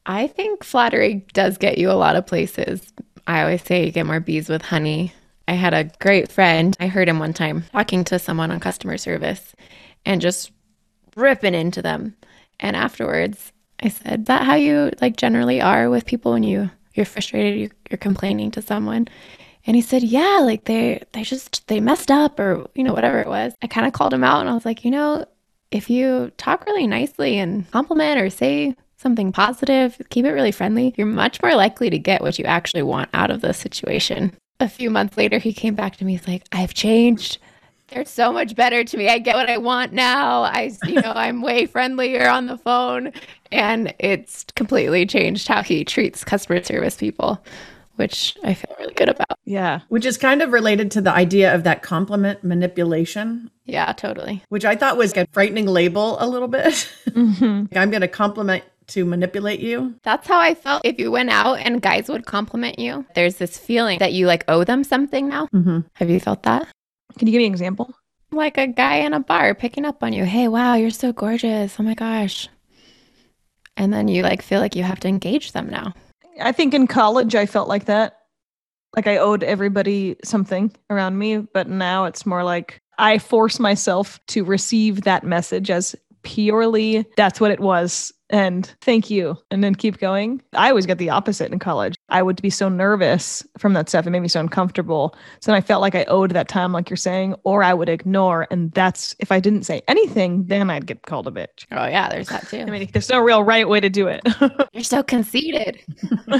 I 0.06 0.26
think 0.26 0.64
flattery 0.64 1.24
does 1.32 1.58
get 1.58 1.78
you 1.78 1.90
a 1.90 1.92
lot 1.92 2.16
of 2.16 2.26
places. 2.26 2.92
I 3.26 3.42
always 3.42 3.62
say 3.62 3.86
you 3.86 3.92
get 3.92 4.06
more 4.06 4.20
bees 4.20 4.48
with 4.48 4.62
honey. 4.62 5.12
I 5.46 5.52
had 5.52 5.74
a 5.74 5.90
great 6.00 6.30
friend. 6.30 6.76
I 6.80 6.86
heard 6.88 7.08
him 7.08 7.18
one 7.18 7.32
time 7.32 7.64
talking 7.72 8.04
to 8.04 8.18
someone 8.18 8.50
on 8.50 8.60
customer 8.60 8.98
service 8.98 9.54
and 10.04 10.20
just 10.20 10.50
ripping 11.16 11.54
into 11.54 11.82
them. 11.82 12.16
And 12.60 12.76
afterwards, 12.76 13.52
I 13.80 13.88
said, 13.88 14.26
"That 14.26 14.42
how 14.42 14.54
you 14.54 14.90
like 15.00 15.16
generally 15.16 15.60
are 15.60 15.90
with 15.90 16.06
people 16.06 16.32
when 16.32 16.42
you 16.42 16.70
you're 16.94 17.06
frustrated, 17.06 17.58
you, 17.58 17.70
you're 17.90 17.98
complaining 17.98 18.50
to 18.52 18.62
someone." 18.62 19.08
And 19.66 19.76
he 19.76 19.82
said, 19.82 20.02
"Yeah, 20.02 20.40
like 20.42 20.64
they 20.64 21.02
they 21.12 21.22
just 21.22 21.66
they 21.68 21.80
messed 21.80 22.10
up 22.10 22.38
or 22.38 22.66
you 22.74 22.84
know 22.84 22.92
whatever 22.92 23.20
it 23.20 23.28
was." 23.28 23.54
I 23.62 23.66
kind 23.66 23.86
of 23.86 23.92
called 23.92 24.14
him 24.14 24.24
out 24.24 24.40
and 24.40 24.48
I 24.48 24.54
was 24.54 24.64
like, 24.64 24.84
"You 24.84 24.90
know, 24.92 25.24
if 25.70 25.90
you 25.90 26.32
talk 26.36 26.66
really 26.66 26.86
nicely 26.86 27.38
and 27.38 27.70
compliment 27.70 28.20
or 28.20 28.30
say 28.30 28.76
something 29.02 29.32
positive, 29.32 30.00
keep 30.08 30.24
it 30.24 30.30
really 30.32 30.52
friendly, 30.52 30.94
you're 30.96 31.06
much 31.06 31.42
more 31.42 31.54
likely 31.54 31.90
to 31.90 31.98
get 31.98 32.22
what 32.22 32.38
you 32.38 32.44
actually 32.46 32.82
want 32.82 33.10
out 33.12 33.30
of 33.30 33.40
the 33.42 33.52
situation." 33.52 34.32
a 34.60 34.68
few 34.68 34.90
months 34.90 35.16
later, 35.16 35.38
he 35.38 35.52
came 35.52 35.74
back 35.74 35.96
to 35.96 36.04
me. 36.04 36.12
He's 36.12 36.28
like, 36.28 36.44
I've 36.52 36.72
changed. 36.72 37.38
They're 37.88 38.04
so 38.04 38.32
much 38.32 38.54
better 38.54 38.84
to 38.84 38.96
me. 38.96 39.08
I 39.08 39.18
get 39.18 39.34
what 39.34 39.50
I 39.50 39.58
want 39.58 39.92
now. 39.92 40.42
I, 40.42 40.70
you 40.86 41.00
know, 41.00 41.12
I'm 41.12 41.42
way 41.42 41.66
friendlier 41.66 42.28
on 42.28 42.46
the 42.46 42.56
phone, 42.56 43.12
and 43.50 43.92
it's 43.98 44.44
completely 44.54 45.04
changed 45.04 45.48
how 45.48 45.64
he 45.64 45.84
treats 45.84 46.22
customer 46.22 46.62
service 46.62 46.94
people, 46.96 47.44
which 47.96 48.36
I 48.44 48.54
feel 48.54 48.74
really 48.78 48.94
good 48.94 49.08
about. 49.08 49.36
Yeah. 49.44 49.80
Which 49.88 50.06
is 50.06 50.16
kind 50.16 50.42
of 50.42 50.52
related 50.52 50.92
to 50.92 51.00
the 51.00 51.10
idea 51.12 51.52
of 51.52 51.64
that 51.64 51.82
compliment 51.82 52.44
manipulation, 52.44 53.50
Yeah, 53.64 53.92
totally. 53.92 54.44
which 54.48 54.64
I 54.64 54.76
thought 54.76 54.96
was 54.96 55.16
a 55.16 55.26
frightening 55.32 55.66
label 55.66 56.16
a 56.20 56.26
little 56.28 56.48
bit. 56.48 56.88
hmm 57.12 57.64
I'm 57.74 57.90
going 57.90 58.00
to 58.02 58.08
compliment 58.08 58.62
to 58.92 59.04
manipulate 59.04 59.60
you. 59.60 59.94
That's 60.02 60.26
how 60.26 60.40
I 60.40 60.54
felt. 60.54 60.82
If 60.84 60.98
you 60.98 61.10
went 61.10 61.30
out 61.30 61.54
and 61.58 61.82
guys 61.82 62.08
would 62.08 62.26
compliment 62.26 62.78
you, 62.78 63.06
there's 63.14 63.36
this 63.36 63.58
feeling 63.58 63.98
that 63.98 64.12
you 64.12 64.26
like 64.26 64.44
owe 64.48 64.64
them 64.64 64.84
something 64.84 65.28
now. 65.28 65.46
Mm-hmm. 65.46 65.80
Have 65.94 66.10
you 66.10 66.20
felt 66.20 66.42
that? 66.44 66.68
Can 67.18 67.28
you 67.28 67.32
give 67.32 67.40
me 67.40 67.46
an 67.46 67.52
example? 67.52 67.94
Like 68.30 68.58
a 68.58 68.66
guy 68.66 68.96
in 68.96 69.12
a 69.12 69.20
bar 69.20 69.54
picking 69.54 69.84
up 69.84 70.02
on 70.02 70.12
you. 70.12 70.24
Hey, 70.24 70.48
wow, 70.48 70.74
you're 70.74 70.90
so 70.90 71.12
gorgeous. 71.12 71.76
Oh 71.78 71.82
my 71.82 71.94
gosh. 71.94 72.48
And 73.76 73.92
then 73.92 74.08
you 74.08 74.22
like 74.22 74.42
feel 74.42 74.60
like 74.60 74.76
you 74.76 74.82
have 74.82 75.00
to 75.00 75.08
engage 75.08 75.52
them 75.52 75.68
now. 75.68 75.94
I 76.40 76.52
think 76.52 76.74
in 76.74 76.86
college 76.86 77.34
I 77.34 77.46
felt 77.46 77.68
like 77.68 77.86
that. 77.86 78.18
Like 78.94 79.06
I 79.06 79.16
owed 79.16 79.42
everybody 79.42 80.16
something 80.22 80.70
around 80.90 81.18
me, 81.18 81.38
but 81.38 81.68
now 81.68 82.04
it's 82.04 82.26
more 82.26 82.44
like 82.44 82.82
I 82.98 83.18
force 83.18 83.58
myself 83.58 84.20
to 84.28 84.44
receive 84.44 85.02
that 85.02 85.24
message 85.24 85.70
as 85.70 85.96
purely 86.22 87.06
that's 87.16 87.40
what 87.40 87.50
it 87.50 87.60
was 87.60 88.12
and 88.32 88.74
thank 88.80 89.10
you 89.10 89.36
and 89.50 89.62
then 89.62 89.74
keep 89.74 89.98
going. 89.98 90.42
I 90.54 90.70
always 90.70 90.86
get 90.86 90.96
the 90.96 91.10
opposite 91.10 91.52
in 91.52 91.58
college. 91.58 91.94
I 92.08 92.22
would 92.22 92.40
be 92.40 92.48
so 92.48 92.70
nervous 92.70 93.46
from 93.58 93.74
that 93.74 93.90
stuff. 93.90 94.06
It 94.06 94.10
made 94.10 94.20
me 94.20 94.28
so 94.28 94.40
uncomfortable. 94.40 95.14
So 95.40 95.52
then 95.52 95.56
I 95.56 95.60
felt 95.60 95.82
like 95.82 95.94
I 95.94 96.04
owed 96.04 96.30
that 96.30 96.48
time, 96.48 96.72
like 96.72 96.88
you're 96.88 96.96
saying, 96.96 97.34
or 97.44 97.62
I 97.62 97.74
would 97.74 97.90
ignore. 97.90 98.48
And 98.50 98.72
that's 98.72 99.14
if 99.18 99.30
I 99.30 99.38
didn't 99.38 99.64
say 99.64 99.82
anything, 99.86 100.46
then 100.46 100.70
I'd 100.70 100.86
get 100.86 101.02
called 101.02 101.28
a 101.28 101.30
bitch. 101.30 101.66
Oh, 101.70 101.86
yeah, 101.86 102.08
there's 102.08 102.28
that 102.28 102.48
too. 102.48 102.60
I 102.60 102.70
mean, 102.70 102.88
there's 102.92 103.10
no 103.10 103.20
real 103.20 103.44
right 103.44 103.68
way 103.68 103.80
to 103.80 103.90
do 103.90 104.06
it. 104.08 104.26
you're 104.72 104.82
so 104.82 105.02
conceited. 105.02 105.80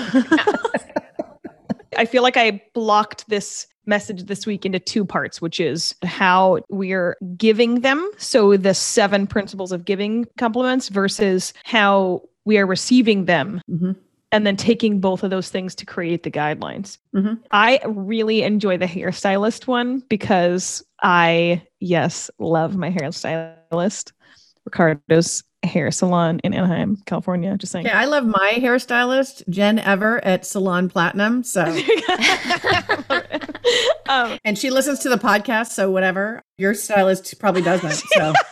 I 1.98 2.06
feel 2.06 2.22
like 2.22 2.38
I 2.38 2.62
blocked 2.72 3.28
this 3.28 3.66
message 3.86 4.24
this 4.24 4.46
week 4.46 4.64
into 4.64 4.78
two 4.78 5.04
parts, 5.04 5.40
which 5.40 5.60
is 5.60 5.94
how 6.04 6.60
we're 6.68 7.16
giving 7.36 7.80
them. 7.80 8.10
So 8.18 8.56
the 8.56 8.74
seven 8.74 9.26
principles 9.26 9.72
of 9.72 9.84
giving 9.84 10.26
compliments 10.38 10.88
versus 10.88 11.52
how 11.64 12.22
we 12.44 12.58
are 12.58 12.66
receiving 12.66 13.24
them. 13.24 13.60
Mhm. 13.70 13.96
And 14.30 14.46
then 14.46 14.56
taking 14.56 14.98
both 14.98 15.22
of 15.22 15.30
those 15.30 15.50
things 15.50 15.74
to 15.74 15.84
create 15.84 16.22
the 16.22 16.30
guidelines. 16.30 16.96
Mhm. 17.14 17.38
I 17.50 17.80
really 17.86 18.42
enjoy 18.42 18.78
the 18.78 18.86
hairstylist 18.86 19.66
one 19.66 20.02
because 20.08 20.82
I, 21.02 21.62
yes, 21.80 22.30
love 22.38 22.76
my 22.76 22.90
hairstylist, 22.90 24.12
Ricardo's 24.64 25.44
hair 25.62 25.90
salon 25.90 26.40
in 26.44 26.54
Anaheim, 26.54 27.02
California. 27.06 27.56
Just 27.56 27.72
saying. 27.72 27.86
Yeah, 27.86 27.98
I 27.98 28.04
love 28.06 28.24
my 28.24 28.54
hairstylist, 28.56 29.48
Jen 29.48 29.78
Ever 29.78 30.24
at 30.24 30.44
Salon 30.44 30.88
Platinum. 30.88 31.44
So, 31.44 31.62
um, 34.08 34.38
and 34.44 34.58
she 34.58 34.70
listens 34.70 34.98
to 35.00 35.08
the 35.08 35.18
podcast. 35.18 35.68
So, 35.68 35.90
whatever. 35.90 36.42
Your 36.58 36.74
stylist 36.74 37.38
probably 37.38 37.62
doesn't. 37.62 37.92
So, 37.92 38.32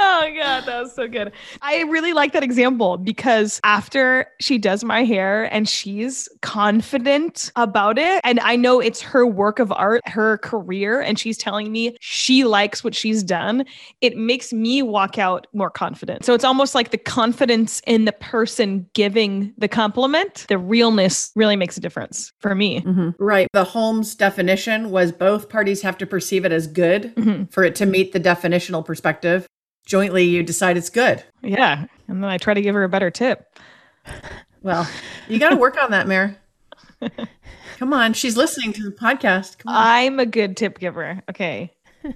Oh 0.00 0.28
god, 0.36 0.64
that 0.66 0.80
was 0.82 0.94
so 0.94 1.06
good. 1.08 1.32
I 1.62 1.82
really 1.82 2.12
like 2.12 2.32
that 2.32 2.42
example 2.42 2.96
because 2.98 3.60
after 3.64 4.26
she 4.40 4.58
does 4.58 4.82
my 4.84 5.04
hair 5.04 5.44
and 5.54 5.68
she's 5.68 6.28
confident 6.42 7.52
about 7.56 7.98
it 7.98 8.20
and 8.24 8.40
I 8.40 8.56
know 8.56 8.80
it's 8.80 9.00
her 9.02 9.26
work 9.26 9.58
of 9.58 9.70
art, 9.72 10.02
her 10.06 10.38
career 10.38 11.00
and 11.00 11.18
she's 11.18 11.38
telling 11.38 11.70
me 11.70 11.96
she 12.00 12.44
likes 12.44 12.82
what 12.82 12.94
she's 12.94 13.22
done, 13.22 13.64
it 14.00 14.16
makes 14.16 14.52
me 14.52 14.82
walk 14.82 15.18
out 15.18 15.46
more 15.52 15.70
confident. 15.70 16.24
So 16.24 16.34
it's 16.34 16.44
almost 16.44 16.74
like 16.74 16.90
the 16.90 16.98
confidence 16.98 17.80
in 17.86 18.04
the 18.04 18.12
person 18.12 18.86
giving 18.94 19.52
the 19.58 19.68
compliment, 19.68 20.46
the 20.48 20.58
realness 20.58 21.30
really 21.36 21.56
makes 21.56 21.76
a 21.76 21.80
difference 21.80 22.32
for 22.40 22.54
me. 22.54 22.80
Mhm. 22.80 23.14
right. 23.18 23.48
The 23.52 23.64
Holmes 23.64 24.14
definition 24.14 24.90
was 24.90 25.12
both 25.12 25.48
parties 25.48 25.82
have 25.82 25.96
to 25.98 26.06
perceive 26.06 26.44
it 26.44 26.52
as 26.52 26.66
good 26.66 27.14
Mhm. 27.16 27.52
for 27.52 27.62
it 27.64 27.74
to 27.76 27.86
meet 27.86 28.12
the 28.12 28.20
definitional 28.20 28.84
perspective. 28.84 29.46
Jointly, 29.86 30.24
you 30.24 30.42
decide 30.42 30.76
it's 30.76 30.90
good. 30.90 31.22
Yeah, 31.42 31.86
and 32.08 32.22
then 32.22 32.30
I 32.30 32.38
try 32.38 32.54
to 32.54 32.62
give 32.62 32.74
her 32.74 32.84
a 32.84 32.88
better 32.88 33.10
tip. 33.10 33.58
Well, 34.62 34.88
you 35.28 35.38
got 35.38 35.50
to 35.50 35.56
work 35.56 35.76
on 35.82 35.90
that, 35.90 36.08
Mayor. 36.08 36.38
Come 37.78 37.92
on. 37.92 38.12
She's 38.14 38.36
listening 38.36 38.72
to 38.74 38.82
the 38.82 38.90
podcast. 38.90 39.58
Come 39.58 39.74
on. 39.74 39.86
I'm 39.86 40.20
a 40.20 40.26
good 40.26 40.56
tip 40.56 40.78
giver. 40.78 41.22
Okay. 41.30 41.72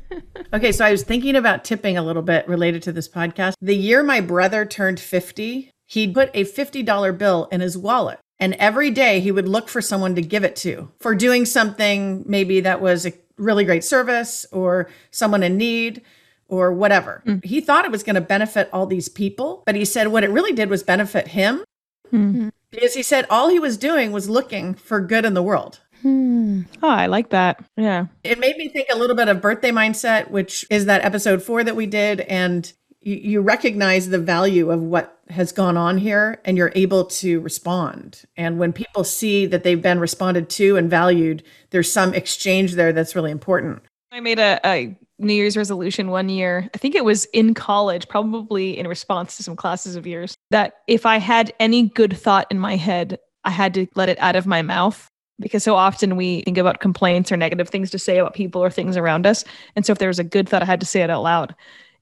Okay, 0.52 0.72
so 0.72 0.84
I 0.84 0.90
was 0.90 1.02
thinking 1.02 1.36
about 1.36 1.64
tipping 1.64 1.98
a 1.98 2.02
little 2.02 2.22
bit 2.22 2.48
related 2.48 2.82
to 2.84 2.92
this 2.92 3.08
podcast. 3.08 3.54
The 3.60 3.74
year 3.74 4.02
my 4.02 4.20
brother 4.20 4.64
turned 4.64 4.98
50, 4.98 5.70
he'd 5.86 6.14
put 6.14 6.30
a 6.32 6.44
$50 6.44 7.18
bill 7.18 7.48
in 7.52 7.60
his 7.60 7.76
wallet. 7.76 8.18
And 8.38 8.54
every 8.54 8.90
day 8.90 9.20
he 9.20 9.30
would 9.30 9.46
look 9.48 9.68
for 9.68 9.82
someone 9.82 10.14
to 10.14 10.22
give 10.22 10.44
it 10.44 10.56
to 10.56 10.90
for 11.00 11.14
doing 11.14 11.44
something 11.44 12.24
maybe 12.26 12.60
that 12.60 12.80
was 12.80 13.04
a 13.04 13.12
really 13.36 13.64
great 13.64 13.84
service 13.84 14.46
or 14.52 14.88
someone 15.10 15.42
in 15.42 15.58
need 15.58 16.02
or 16.48 16.72
whatever. 16.72 17.22
Mm. 17.26 17.44
He 17.44 17.60
thought 17.60 17.84
it 17.84 17.90
was 17.90 18.02
going 18.02 18.14
to 18.14 18.20
benefit 18.20 18.68
all 18.72 18.86
these 18.86 19.08
people, 19.08 19.62
but 19.66 19.74
he 19.74 19.84
said 19.84 20.08
what 20.08 20.24
it 20.24 20.30
really 20.30 20.52
did 20.52 20.70
was 20.70 20.82
benefit 20.82 21.28
him 21.28 21.64
hmm. 22.10 22.48
because 22.70 22.94
he 22.94 23.02
said 23.02 23.26
all 23.28 23.48
he 23.48 23.58
was 23.58 23.76
doing 23.76 24.12
was 24.12 24.28
looking 24.28 24.74
for 24.74 25.00
good 25.00 25.24
in 25.24 25.34
the 25.34 25.42
world. 25.42 25.80
Hmm. 26.02 26.62
Oh, 26.82 26.88
I 26.88 27.06
like 27.06 27.30
that. 27.30 27.64
Yeah. 27.76 28.06
It 28.24 28.38
made 28.38 28.56
me 28.56 28.68
think 28.68 28.88
a 28.90 28.96
little 28.96 29.16
bit 29.16 29.28
of 29.28 29.40
birthday 29.40 29.70
mindset, 29.70 30.30
which 30.30 30.64
is 30.70 30.86
that 30.86 31.04
episode 31.04 31.42
four 31.42 31.64
that 31.64 31.76
we 31.76 31.86
did. 31.86 32.20
And 32.20 32.72
you, 33.00 33.16
you 33.16 33.40
recognize 33.40 34.08
the 34.08 34.18
value 34.18 34.70
of 34.70 34.80
what 34.80 35.18
has 35.28 35.52
gone 35.52 35.76
on 35.76 35.98
here 35.98 36.40
and 36.44 36.56
you're 36.56 36.72
able 36.74 37.04
to 37.04 37.40
respond. 37.40 38.22
And 38.36 38.58
when 38.58 38.72
people 38.72 39.04
see 39.04 39.44
that 39.46 39.64
they've 39.64 39.82
been 39.82 39.98
responded 39.98 40.48
to 40.50 40.76
and 40.76 40.88
valued, 40.88 41.42
there's 41.70 41.90
some 41.90 42.14
exchange 42.14 42.74
there 42.74 42.92
that's 42.92 43.16
really 43.16 43.30
important. 43.30 43.82
I 44.10 44.20
made 44.20 44.38
a, 44.38 44.60
a 44.64 44.96
New 45.18 45.34
Year's 45.34 45.56
resolution 45.56 46.10
one 46.10 46.28
year. 46.28 46.70
I 46.74 46.78
think 46.78 46.94
it 46.94 47.04
was 47.04 47.24
in 47.26 47.54
college, 47.54 48.08
probably 48.08 48.78
in 48.78 48.86
response 48.86 49.36
to 49.36 49.42
some 49.42 49.56
classes 49.56 49.96
of 49.96 50.06
yours, 50.06 50.36
that 50.50 50.74
if 50.86 51.06
I 51.06 51.18
had 51.18 51.52
any 51.58 51.88
good 51.88 52.16
thought 52.16 52.46
in 52.50 52.58
my 52.58 52.76
head, 52.76 53.18
I 53.44 53.50
had 53.50 53.74
to 53.74 53.86
let 53.94 54.08
it 54.08 54.18
out 54.20 54.36
of 54.36 54.46
my 54.46 54.62
mouth. 54.62 55.08
Because 55.40 55.62
so 55.62 55.76
often 55.76 56.16
we 56.16 56.42
think 56.42 56.58
about 56.58 56.80
complaints 56.80 57.30
or 57.30 57.36
negative 57.36 57.68
things 57.68 57.90
to 57.92 57.98
say 57.98 58.18
about 58.18 58.34
people 58.34 58.62
or 58.62 58.70
things 58.70 58.96
around 58.96 59.24
us. 59.24 59.44
And 59.76 59.86
so 59.86 59.92
if 59.92 59.98
there 59.98 60.08
was 60.08 60.18
a 60.18 60.24
good 60.24 60.48
thought, 60.48 60.62
I 60.62 60.66
had 60.66 60.80
to 60.80 60.86
say 60.86 61.02
it 61.02 61.10
out 61.10 61.22
loud. 61.22 61.54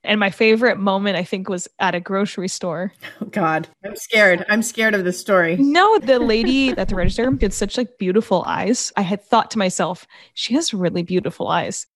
And 0.03 0.19
my 0.19 0.29
favorite 0.29 0.77
moment, 0.79 1.17
I 1.17 1.23
think, 1.23 1.47
was 1.47 1.67
at 1.79 1.93
a 1.93 1.99
grocery 1.99 2.47
store. 2.47 2.93
Oh, 3.21 3.25
God, 3.25 3.67
I'm 3.83 3.95
scared. 3.95 4.45
I'm 4.47 4.61
scared 4.61 4.93
of 4.93 5.03
this 5.03 5.19
story. 5.19 5.57
No, 5.57 5.97
the 5.99 6.19
lady 6.19 6.69
at 6.69 6.87
the 6.87 6.95
register 6.95 7.31
had 7.41 7.53
such 7.53 7.77
like 7.77 7.97
beautiful 7.97 8.43
eyes. 8.45 8.93
I 8.95 9.01
had 9.01 9.23
thought 9.23 9.51
to 9.51 9.57
myself, 9.57 10.05
she 10.35 10.53
has 10.53 10.73
really 10.73 11.01
beautiful 11.01 11.47
eyes. 11.47 11.87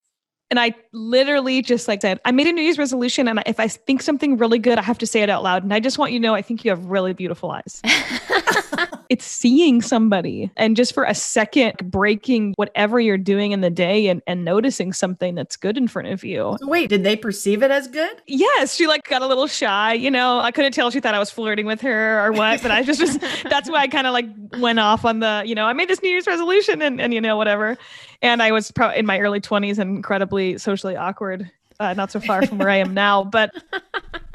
And 0.51 0.59
I 0.59 0.75
literally 0.91 1.61
just 1.61 1.87
like 1.87 2.01
said, 2.01 2.19
I 2.25 2.31
made 2.31 2.45
a 2.45 2.51
New 2.51 2.61
Year's 2.61 2.77
resolution. 2.77 3.29
And 3.29 3.41
if 3.45 3.57
I 3.57 3.69
think 3.69 4.01
something 4.01 4.35
really 4.35 4.59
good, 4.59 4.77
I 4.77 4.81
have 4.81 4.97
to 4.97 5.07
say 5.07 5.21
it 5.21 5.29
out 5.29 5.43
loud. 5.43 5.63
And 5.63 5.73
I 5.73 5.79
just 5.79 5.97
want 5.97 6.11
you 6.11 6.19
to 6.19 6.23
know, 6.23 6.35
I 6.35 6.41
think 6.41 6.65
you 6.65 6.71
have 6.71 6.85
really 6.85 7.13
beautiful 7.13 7.51
eyes. 7.51 7.81
it's 9.11 9.25
seeing 9.25 9.81
somebody 9.81 10.49
and 10.55 10.77
just 10.77 10.93
for 10.93 11.03
a 11.03 11.13
second 11.13 11.73
breaking 11.91 12.53
whatever 12.55 12.97
you're 12.97 13.17
doing 13.17 13.51
in 13.51 13.59
the 13.59 13.69
day 13.69 14.07
and, 14.07 14.21
and 14.25 14.45
noticing 14.45 14.93
something 14.93 15.35
that's 15.35 15.57
good 15.57 15.77
in 15.77 15.85
front 15.89 16.07
of 16.07 16.23
you. 16.23 16.55
So 16.61 16.67
wait, 16.69 16.87
did 16.87 17.03
they 17.03 17.17
perceive 17.17 17.61
it 17.61 17.71
as 17.71 17.89
good? 17.89 18.21
Yes, 18.25 18.73
she 18.73 18.87
like 18.87 19.05
got 19.09 19.21
a 19.21 19.27
little 19.27 19.47
shy, 19.47 19.91
you 19.91 20.09
know. 20.09 20.39
I 20.39 20.51
couldn't 20.51 20.71
tell 20.71 20.87
if 20.87 20.93
she 20.93 21.01
thought 21.01 21.13
I 21.13 21.19
was 21.19 21.29
flirting 21.29 21.65
with 21.65 21.81
her 21.81 22.25
or 22.25 22.31
what, 22.31 22.61
but 22.61 22.71
I 22.71 22.83
just 22.83 23.01
was 23.01 23.17
that's 23.49 23.69
why 23.69 23.79
I 23.79 23.89
kind 23.89 24.07
of 24.07 24.13
like 24.13 24.27
went 24.59 24.79
off 24.79 25.03
on 25.03 25.19
the, 25.19 25.43
you 25.45 25.55
know, 25.55 25.65
I 25.65 25.73
made 25.73 25.89
this 25.89 26.01
New 26.01 26.09
Year's 26.09 26.25
resolution 26.25 26.81
and 26.81 27.01
and 27.01 27.13
you 27.13 27.19
know 27.19 27.35
whatever. 27.35 27.77
And 28.21 28.41
I 28.41 28.53
was 28.53 28.71
pro- 28.71 28.91
in 28.91 29.05
my 29.05 29.19
early 29.19 29.41
20s 29.41 29.77
and 29.77 29.97
incredibly 29.97 30.57
socially 30.57 30.95
awkward, 30.95 31.51
uh, 31.81 31.93
not 31.95 32.13
so 32.13 32.21
far 32.21 32.47
from 32.47 32.59
where 32.59 32.69
I 32.69 32.77
am 32.77 32.93
now, 32.93 33.25
but 33.25 33.51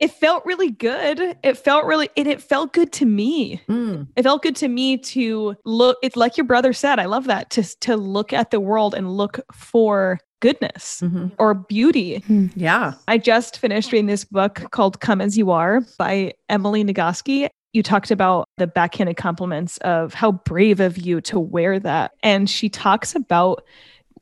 it 0.00 0.10
felt 0.12 0.44
really 0.46 0.70
good. 0.70 1.36
It 1.42 1.56
felt 1.58 1.84
really 1.84 2.08
and 2.16 2.26
it 2.28 2.40
felt 2.40 2.72
good 2.72 2.92
to 2.94 3.06
me. 3.06 3.60
Mm. 3.68 4.06
It 4.16 4.22
felt 4.22 4.42
good 4.42 4.56
to 4.56 4.68
me 4.68 4.96
to 4.98 5.56
look 5.64 5.98
it's 6.02 6.16
like 6.16 6.36
your 6.36 6.46
brother 6.46 6.72
said. 6.72 6.98
I 6.98 7.06
love 7.06 7.24
that 7.26 7.50
to 7.50 7.62
to 7.80 7.96
look 7.96 8.32
at 8.32 8.50
the 8.50 8.60
world 8.60 8.94
and 8.94 9.16
look 9.16 9.40
for 9.52 10.18
goodness 10.40 11.00
Mhm. 11.04 11.32
or 11.38 11.52
beauty 11.52 12.22
Yeah. 12.54 12.92
I 13.08 13.18
just 13.18 13.58
finished 13.58 13.90
reading 13.90 14.06
this 14.06 14.24
book 14.24 14.70
called 14.70 15.00
Come 15.00 15.20
As 15.20 15.36
You 15.36 15.50
Are 15.50 15.80
by 15.98 16.32
Emily 16.48 16.84
Nagoski. 16.84 17.48
You 17.72 17.82
talked 17.82 18.10
about 18.12 18.46
the 18.56 18.66
backhanded 18.68 19.16
compliments 19.16 19.78
of 19.78 20.14
how 20.14 20.32
brave 20.32 20.78
of 20.80 20.96
you 20.96 21.20
to 21.22 21.40
wear 21.40 21.80
that. 21.80 22.12
And 22.22 22.48
she 22.48 22.68
talks 22.68 23.14
about 23.16 23.62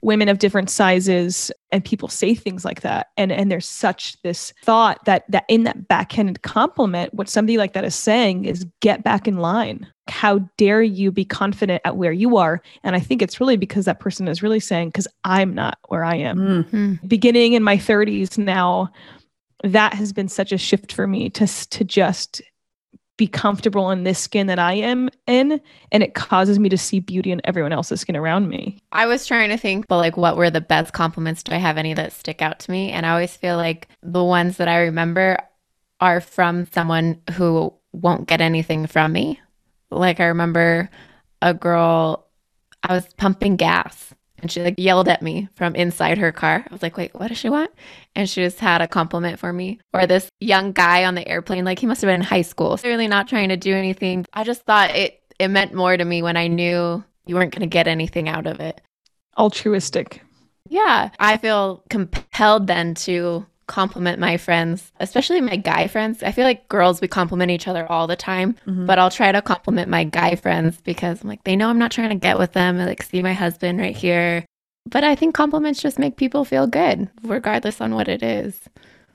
women 0.03 0.29
of 0.29 0.39
different 0.39 0.71
sizes 0.71 1.51
and 1.73 1.85
people 1.85 2.09
say 2.09 2.35
things 2.35 2.65
like 2.65 2.81
that. 2.83 3.09
And 3.17 3.33
and 3.33 3.51
there's 3.51 3.69
such 3.69 4.21
this 4.23 4.53
thought 4.63 5.05
that 5.05 5.25
that 5.31 5.45
in 5.49 5.65
that 5.65 5.89
backhanded 5.89 6.43
compliment 6.43 7.13
what 7.15 7.29
somebody 7.29 7.59
like 7.59 7.73
that 7.73 7.85
is 7.85 7.95
saying 7.95 8.45
is 8.45 8.67
get 8.81 9.03
back 9.05 9.27
in 9.27 9.39
line. 9.39 9.87
How 10.09 10.39
dare 10.57 10.83
you 10.83 11.11
be 11.11 11.25
confident 11.25 11.83
at 11.85 11.97
where 11.97 12.13
you 12.13 12.37
are? 12.37 12.63
And 12.85 12.95
i 12.95 13.01
think 13.01 13.23
it's 13.23 13.41
really 13.41 13.57
because 13.57 13.85
that 13.87 14.01
person 14.01 14.29
is 14.29 14.43
really 14.43 14.61
saying 14.61 14.89
because 14.89 15.09
i'm 15.25 15.55
not 15.55 15.79
where 15.89 16.05
i 16.05 16.15
am 16.15 16.65
Mm. 16.73 17.09
beginning 17.09 17.55
in 17.55 17.63
my 17.63 17.77
30s 17.77 18.39
now 18.39 18.91
that 19.65 19.95
has 19.95 20.13
been 20.13 20.29
such 20.29 20.53
a 20.53 20.59
shift 20.59 20.93
for 20.93 21.07
me 21.07 21.29
to 21.31 21.47
to 21.71 21.85
just 21.85 22.41
be 23.17 23.27
comfortable 23.27 23.91
in 23.91 24.05
this 24.05 24.19
skin 24.19 24.47
that 24.49 24.59
I 24.59 24.75
am 24.75 25.09
in 25.27 25.61
and 25.91 26.03
it 26.03 26.15
causes 26.15 26.59
me 26.59 26.69
to 26.69 26.79
see 26.79 27.01
beauty 27.01 27.33
in 27.33 27.41
everyone 27.45 27.73
else's 27.73 28.01
skin 28.01 28.17
around 28.17 28.49
me. 28.49 28.79
I 28.93 29.07
was 29.07 29.27
trying 29.27 29.49
to 29.51 29.57
think, 29.57 29.87
but 29.89 29.97
like, 29.99 30.17
what 30.17 30.37
were 30.37 30.51
the 30.51 30.61
best 30.61 30.93
compliments? 30.93 31.43
Do 31.43 31.55
I 31.55 31.59
have 31.59 31.79
any 31.79 31.95
that 31.95 32.13
stick 32.13 32.43
out 32.43 32.59
to 32.61 32.71
me? 32.71 32.91
And 32.91 33.07
I 33.07 33.11
always 33.11 33.37
feel 33.37 33.57
like 33.57 33.89
the 34.03 34.25
ones 34.25 34.59
that 34.59 34.69
I 34.69 34.83
remember 34.83 35.39
are 36.01 36.21
from 36.21 36.67
someone 36.73 37.23
who 37.33 37.73
won't 37.93 38.29
get 38.29 38.41
anything 38.41 38.87
from 38.87 39.13
me. 39.13 39.41
Like, 39.91 40.21
I 40.21 40.27
remember 40.27 40.91
a 41.41 41.55
girl, 41.55 42.27
I 42.83 42.93
was 42.93 43.07
pumping 43.17 43.57
gas 43.57 44.13
and 44.47 44.51
she 44.53 44.63
like 44.63 44.77
yelled 44.79 45.09
at 45.09 45.23
me 45.23 45.49
from 45.57 45.75
inside 45.75 46.19
her 46.19 46.31
car. 46.31 46.65
I 46.65 46.73
was 46.73 46.81
like, 46.81 46.97
wait, 46.97 47.13
what 47.15 47.29
does 47.29 47.39
she 47.39 47.49
want? 47.49 47.73
And 48.15 48.31
she 48.31 48.45
just 48.45 48.61
had 48.61 48.81
a 48.81 48.87
compliment 48.87 49.41
for 49.41 49.53
me. 49.53 49.81
Or 49.93 50.07
this 50.07 50.29
young 50.39 50.71
guy 50.71 51.05
on 51.05 51.17
the 51.17 51.27
airplane, 51.27 51.65
like 51.65 51.81
he 51.81 51.87
must 51.87 52.01
have 52.01 52.07
been 52.07 52.21
in 52.21 52.27
high 52.27 52.43
school, 52.43 52.79
really 52.85 53.09
not 53.09 53.27
trying 53.27 53.49
to 53.49 53.57
do 53.57 53.75
anything. 53.75 54.25
I 54.33 54.45
just 54.45 54.63
thought 54.63 54.91
it 54.95 55.21
it 55.41 55.49
meant 55.49 55.75
more 55.75 55.97
to 55.97 56.05
me 56.05 56.23
when 56.23 56.37
I 56.37 56.47
knew 56.47 57.03
you 57.27 57.35
weren't 57.35 57.53
going 57.53 57.69
to 57.69 57.73
get 57.73 57.89
anything 57.89 58.29
out 58.29 58.47
of 58.47 58.61
it. 58.61 58.81
Altruistic. 59.37 60.23
Yeah, 60.69 61.11
I 61.19 61.39
feel 61.39 61.83
compelled 61.91 62.69
then 62.69 62.95
to 62.95 63.47
compliment 63.67 64.19
my 64.19 64.37
friends, 64.37 64.93
especially 65.01 65.41
my 65.41 65.57
guy 65.57 65.87
friends. 65.89 66.23
I 66.23 66.33
feel 66.33 66.45
like 66.45 66.69
girls 66.69 67.01
we 67.01 67.09
compliment 67.09 67.51
each 67.51 67.67
other 67.69 67.91
all 67.91 68.07
the 68.07 68.17
time, 68.17 68.57
Mhm. 68.67 68.87
but 68.87 68.99
I'll 68.99 69.11
try 69.11 69.33
to 69.33 69.43
compliment 69.43 69.89
my 69.89 70.05
guy 70.05 70.37
friends 70.37 70.79
because 70.83 71.23
I'm 71.23 71.29
like 71.29 71.43
they 71.45 71.57
know 71.57 71.69
I'm 71.69 71.79
not 71.79 71.91
trying 71.91 72.11
to 72.11 72.15
get 72.15 72.39
with 72.39 72.53
them. 72.53 72.81
I 72.81 72.85
like 72.87 73.03
see 73.03 73.23
my 73.23 73.33
husband 73.33 73.79
right 73.81 73.97
here. 73.97 74.45
But 74.89 75.03
I 75.03 75.17
think 75.17 75.35
compliments 75.35 75.83
just 75.83 75.99
make 75.99 76.17
people 76.17 76.45
feel 76.45 76.67
good, 76.69 77.09
regardless 77.25 77.81
on 77.81 77.95
what 77.95 78.07
it 78.09 78.23
is. 78.23 78.61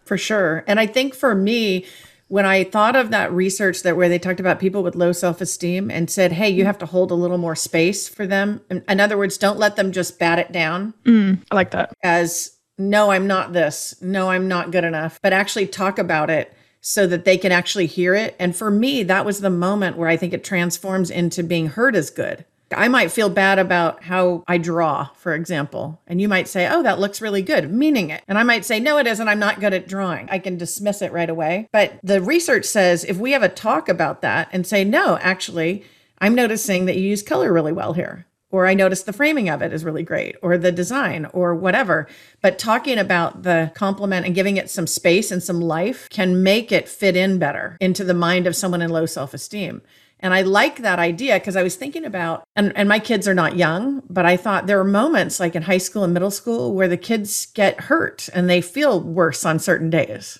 For 0.03 0.17
sure. 0.17 0.65
And 0.67 0.79
I 0.81 0.85
think 0.85 1.13
for 1.15 1.33
me, 1.33 1.85
when 2.27 2.45
I 2.45 2.63
thought 2.65 2.95
of 2.97 3.11
that 3.11 3.31
research 3.31 3.83
that 3.83 3.95
where 3.95 4.09
they 4.09 4.19
talked 4.19 4.39
about 4.41 4.59
people 4.59 4.83
with 4.83 4.95
low 4.95 5.11
self-esteem 5.13 5.89
and 5.91 6.09
said, 6.09 6.33
"Hey, 6.33 6.49
you 6.49 6.65
have 6.65 6.77
to 6.79 6.85
hold 6.85 7.11
a 7.11 7.15
little 7.15 7.37
more 7.37 7.55
space 7.55 8.09
for 8.09 8.27
them." 8.27 8.59
In, 8.69 8.83
in 8.89 8.99
other 8.99 9.17
words, 9.17 9.37
don't 9.37 9.59
let 9.59 9.75
them 9.77 9.91
just 9.93 10.19
bat 10.19 10.39
it 10.39 10.51
down 10.51 10.93
Mm, 11.05 11.39
I 11.51 11.55
like 11.55 11.71
that. 11.71 11.93
as, 12.03 12.51
"No, 12.77 13.11
I'm 13.11 13.27
not 13.27 13.53
this. 13.53 13.95
No, 14.01 14.29
I'm 14.29 14.47
not 14.47 14.71
good 14.71 14.83
enough." 14.83 15.19
But 15.21 15.33
actually 15.33 15.67
talk 15.67 15.99
about 15.99 16.29
it 16.29 16.53
so 16.81 17.05
that 17.07 17.25
they 17.25 17.37
can 17.37 17.51
actually 17.51 17.85
hear 17.85 18.15
it. 18.15 18.35
And 18.39 18.55
for 18.55 18.71
me, 18.71 19.03
that 19.03 19.25
was 19.25 19.39
the 19.39 19.49
moment 19.51 19.97
where 19.97 20.09
I 20.09 20.17
think 20.17 20.33
it 20.33 20.43
transforms 20.43 21.11
into 21.11 21.43
being 21.43 21.67
heard 21.67 21.95
as 21.95 22.09
good. 22.09 22.43
I 22.73 22.87
might 22.87 23.11
feel 23.11 23.29
bad 23.29 23.59
about 23.59 24.03
how 24.03 24.43
I 24.47 24.57
draw, 24.57 25.09
for 25.15 25.33
example. 25.33 26.01
And 26.07 26.21
you 26.21 26.27
might 26.27 26.47
say, 26.47 26.67
Oh, 26.69 26.83
that 26.83 26.99
looks 26.99 27.21
really 27.21 27.41
good, 27.41 27.71
meaning 27.71 28.09
it. 28.09 28.23
And 28.27 28.37
I 28.37 28.43
might 28.43 28.65
say, 28.65 28.79
No, 28.79 28.97
it 28.97 29.07
isn't. 29.07 29.27
I'm 29.27 29.39
not 29.39 29.59
good 29.59 29.73
at 29.73 29.87
drawing. 29.87 30.29
I 30.29 30.39
can 30.39 30.57
dismiss 30.57 31.01
it 31.01 31.11
right 31.11 31.29
away. 31.29 31.67
But 31.71 31.99
the 32.03 32.21
research 32.21 32.65
says 32.65 33.03
if 33.03 33.17
we 33.17 33.31
have 33.31 33.43
a 33.43 33.49
talk 33.49 33.89
about 33.89 34.21
that 34.21 34.49
and 34.51 34.65
say, 34.65 34.83
No, 34.83 35.17
actually, 35.21 35.83
I'm 36.19 36.35
noticing 36.35 36.85
that 36.85 36.97
you 36.97 37.03
use 37.03 37.23
color 37.23 37.51
really 37.51 37.73
well 37.73 37.93
here. 37.93 38.25
Or 38.51 38.67
I 38.67 38.73
noticed 38.73 39.05
the 39.05 39.13
framing 39.13 39.49
of 39.49 39.61
it 39.61 39.73
is 39.73 39.85
really 39.85 40.03
great, 40.03 40.35
or 40.41 40.57
the 40.57 40.71
design, 40.71 41.25
or 41.33 41.55
whatever. 41.55 42.07
But 42.41 42.59
talking 42.59 42.97
about 42.97 43.43
the 43.43 43.71
compliment 43.73 44.25
and 44.25 44.35
giving 44.35 44.57
it 44.57 44.69
some 44.69 44.87
space 44.87 45.31
and 45.31 45.41
some 45.41 45.61
life 45.61 46.09
can 46.09 46.43
make 46.43 46.71
it 46.71 46.89
fit 46.89 47.15
in 47.15 47.39
better 47.39 47.77
into 47.79 48.03
the 48.03 48.13
mind 48.13 48.47
of 48.47 48.55
someone 48.55 48.81
in 48.81 48.89
low 48.89 49.05
self 49.05 49.33
esteem. 49.33 49.81
And 50.21 50.33
I 50.33 50.43
like 50.43 50.77
that 50.77 50.99
idea 50.99 51.39
because 51.39 51.55
I 51.55 51.63
was 51.63 51.75
thinking 51.75 52.05
about, 52.05 52.43
and, 52.55 52.71
and 52.75 52.87
my 52.87 52.99
kids 52.99 53.27
are 53.27 53.33
not 53.33 53.55
young, 53.55 54.03
but 54.07 54.25
I 54.25 54.37
thought 54.37 54.67
there 54.67 54.79
are 54.79 54.83
moments 54.83 55.39
like 55.39 55.55
in 55.55 55.63
high 55.63 55.79
school 55.79 56.03
and 56.03 56.13
middle 56.13 56.29
school 56.29 56.75
where 56.75 56.87
the 56.87 56.97
kids 56.97 57.47
get 57.47 57.81
hurt 57.81 58.29
and 58.33 58.47
they 58.47 58.61
feel 58.61 59.01
worse 59.01 59.43
on 59.45 59.57
certain 59.57 59.89
days. 59.89 60.39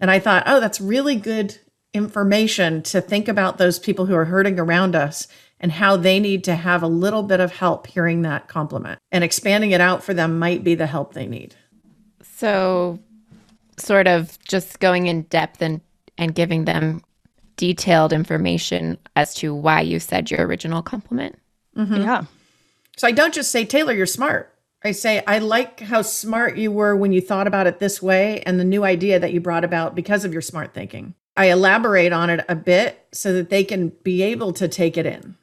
And 0.00 0.10
I 0.10 0.18
thought, 0.18 0.44
oh, 0.46 0.60
that's 0.60 0.80
really 0.80 1.16
good 1.16 1.58
information 1.92 2.82
to 2.82 3.02
think 3.02 3.28
about 3.28 3.58
those 3.58 3.78
people 3.78 4.06
who 4.06 4.14
are 4.14 4.24
hurting 4.24 4.58
around 4.58 4.96
us 4.96 5.28
and 5.62 5.72
how 5.72 5.96
they 5.96 6.20
need 6.20 6.44
to 6.44 6.56
have 6.56 6.82
a 6.82 6.88
little 6.88 7.22
bit 7.22 7.40
of 7.40 7.52
help 7.52 7.86
hearing 7.86 8.22
that 8.22 8.48
compliment. 8.48 8.98
And 9.10 9.24
expanding 9.24 9.70
it 9.70 9.80
out 9.80 10.02
for 10.02 10.12
them 10.12 10.38
might 10.38 10.64
be 10.64 10.74
the 10.74 10.86
help 10.86 11.14
they 11.14 11.26
need. 11.26 11.54
So, 12.22 12.98
sort 13.78 14.06
of 14.06 14.38
just 14.40 14.80
going 14.80 15.06
in 15.06 15.22
depth 15.22 15.62
and 15.62 15.80
and 16.18 16.34
giving 16.34 16.66
them 16.66 17.02
detailed 17.56 18.12
information 18.12 18.98
as 19.16 19.34
to 19.34 19.54
why 19.54 19.80
you 19.80 20.00
said 20.00 20.30
your 20.30 20.46
original 20.46 20.82
compliment. 20.82 21.38
Mm-hmm. 21.76 22.02
Yeah. 22.02 22.24
So 22.96 23.06
I 23.06 23.12
don't 23.12 23.32
just 23.32 23.50
say, 23.50 23.64
Taylor, 23.64 23.92
you're 23.92 24.06
smart. 24.06 24.54
I 24.84 24.92
say, 24.92 25.22
I 25.26 25.38
like 25.38 25.80
how 25.80 26.02
smart 26.02 26.56
you 26.56 26.72
were 26.72 26.96
when 26.96 27.12
you 27.12 27.20
thought 27.20 27.46
about 27.46 27.66
it 27.66 27.78
this 27.78 28.02
way 28.02 28.42
and 28.42 28.58
the 28.58 28.64
new 28.64 28.84
idea 28.84 29.20
that 29.20 29.32
you 29.32 29.40
brought 29.40 29.64
about 29.64 29.94
because 29.94 30.24
of 30.24 30.32
your 30.32 30.42
smart 30.42 30.74
thinking. 30.74 31.14
I 31.36 31.46
elaborate 31.46 32.12
on 32.12 32.30
it 32.30 32.44
a 32.48 32.56
bit 32.56 33.06
so 33.12 33.32
that 33.32 33.48
they 33.48 33.64
can 33.64 33.90
be 34.02 34.22
able 34.22 34.52
to 34.54 34.68
take 34.68 34.96
it 34.96 35.06
in. 35.06 35.36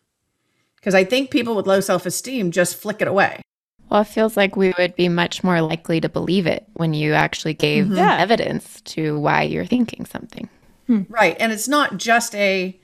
Because 0.79 0.95
I 0.95 1.03
think 1.03 1.31
people 1.31 1.55
with 1.55 1.67
low 1.67 1.79
self 1.79 2.05
esteem 2.05 2.51
just 2.51 2.75
flick 2.75 3.01
it 3.01 3.07
away. 3.07 3.41
Well, 3.89 4.01
it 4.01 4.07
feels 4.07 4.37
like 4.37 4.55
we 4.55 4.73
would 4.77 4.95
be 4.95 5.09
much 5.09 5.43
more 5.43 5.61
likely 5.61 5.99
to 5.99 6.09
believe 6.09 6.45
it 6.45 6.65
when 6.73 6.93
you 6.93 7.13
actually 7.13 7.55
gave 7.55 7.85
mm-hmm. 7.85 7.95
Yeah. 7.95 8.17
evidence 8.17 8.81
to 8.81 9.19
why 9.19 9.43
you're 9.43 9.65
thinking 9.65 10.05
something. 10.05 10.47
Hmm. 10.87 11.01
Right. 11.09 11.35
And 11.39 11.51
it's 11.51 11.67
not 11.67 11.97
just 11.97 12.35
a 12.35 12.79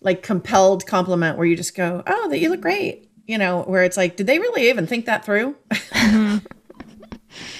like 0.00 0.22
compelled 0.22 0.86
compliment 0.86 1.36
where 1.36 1.46
you 1.46 1.56
just 1.56 1.76
go, 1.76 2.02
oh, 2.06 2.28
that 2.28 2.38
you 2.38 2.48
look 2.48 2.60
great. 2.60 3.10
You 3.26 3.38
know, 3.38 3.62
where 3.62 3.84
it's 3.84 3.96
like, 3.96 4.16
did 4.16 4.26
they 4.26 4.38
really 4.38 4.68
even 4.68 4.86
think 4.86 5.06
that 5.06 5.24
through? 5.24 5.54
Mm-hmm. 5.70 6.38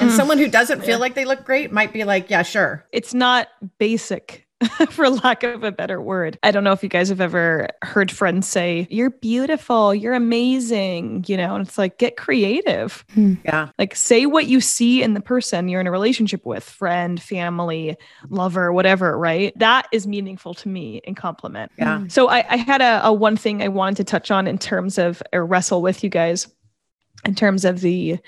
and 0.00 0.10
hmm. 0.10 0.16
someone 0.16 0.38
who 0.38 0.48
doesn't 0.48 0.82
feel 0.82 0.98
like 0.98 1.14
they 1.14 1.24
look 1.24 1.44
great 1.44 1.72
might 1.72 1.92
be 1.92 2.04
like, 2.04 2.30
yeah, 2.30 2.42
sure. 2.42 2.84
It's 2.90 3.14
not 3.14 3.48
basic. 3.78 4.46
For 4.90 5.08
lack 5.08 5.42
of 5.42 5.64
a 5.64 5.72
better 5.72 6.00
word. 6.00 6.38
I 6.42 6.50
don't 6.50 6.64
know 6.64 6.72
if 6.72 6.82
you 6.82 6.88
guys 6.88 7.08
have 7.08 7.20
ever 7.20 7.68
heard 7.82 8.10
friends 8.10 8.46
say, 8.46 8.86
You're 8.90 9.10
beautiful, 9.10 9.94
you're 9.94 10.14
amazing, 10.14 11.24
you 11.26 11.36
know, 11.36 11.54
and 11.54 11.66
it's 11.66 11.78
like, 11.78 11.98
get 11.98 12.16
creative. 12.16 13.04
Hmm. 13.14 13.34
Yeah. 13.44 13.70
Like, 13.78 13.94
say 13.96 14.26
what 14.26 14.46
you 14.46 14.60
see 14.60 15.02
in 15.02 15.14
the 15.14 15.20
person 15.20 15.68
you're 15.68 15.80
in 15.80 15.86
a 15.86 15.90
relationship 15.90 16.44
with, 16.46 16.64
friend, 16.64 17.20
family, 17.20 17.96
lover, 18.28 18.72
whatever, 18.72 19.18
right? 19.18 19.56
That 19.58 19.88
is 19.92 20.06
meaningful 20.06 20.54
to 20.54 20.68
me 20.68 21.00
in 21.04 21.14
compliment. 21.14 21.72
Yeah. 21.78 22.00
Hmm. 22.00 22.08
So 22.08 22.28
I, 22.28 22.44
I 22.48 22.56
had 22.56 22.80
a, 22.80 23.06
a 23.06 23.12
one 23.12 23.36
thing 23.36 23.62
I 23.62 23.68
wanted 23.68 23.96
to 23.98 24.04
touch 24.04 24.30
on 24.30 24.46
in 24.46 24.58
terms 24.58 24.98
of 24.98 25.22
or 25.32 25.44
wrestle 25.44 25.82
with 25.82 26.04
you 26.04 26.10
guys 26.10 26.48
in 27.24 27.34
terms 27.34 27.64
of 27.64 27.80
the 27.80 28.18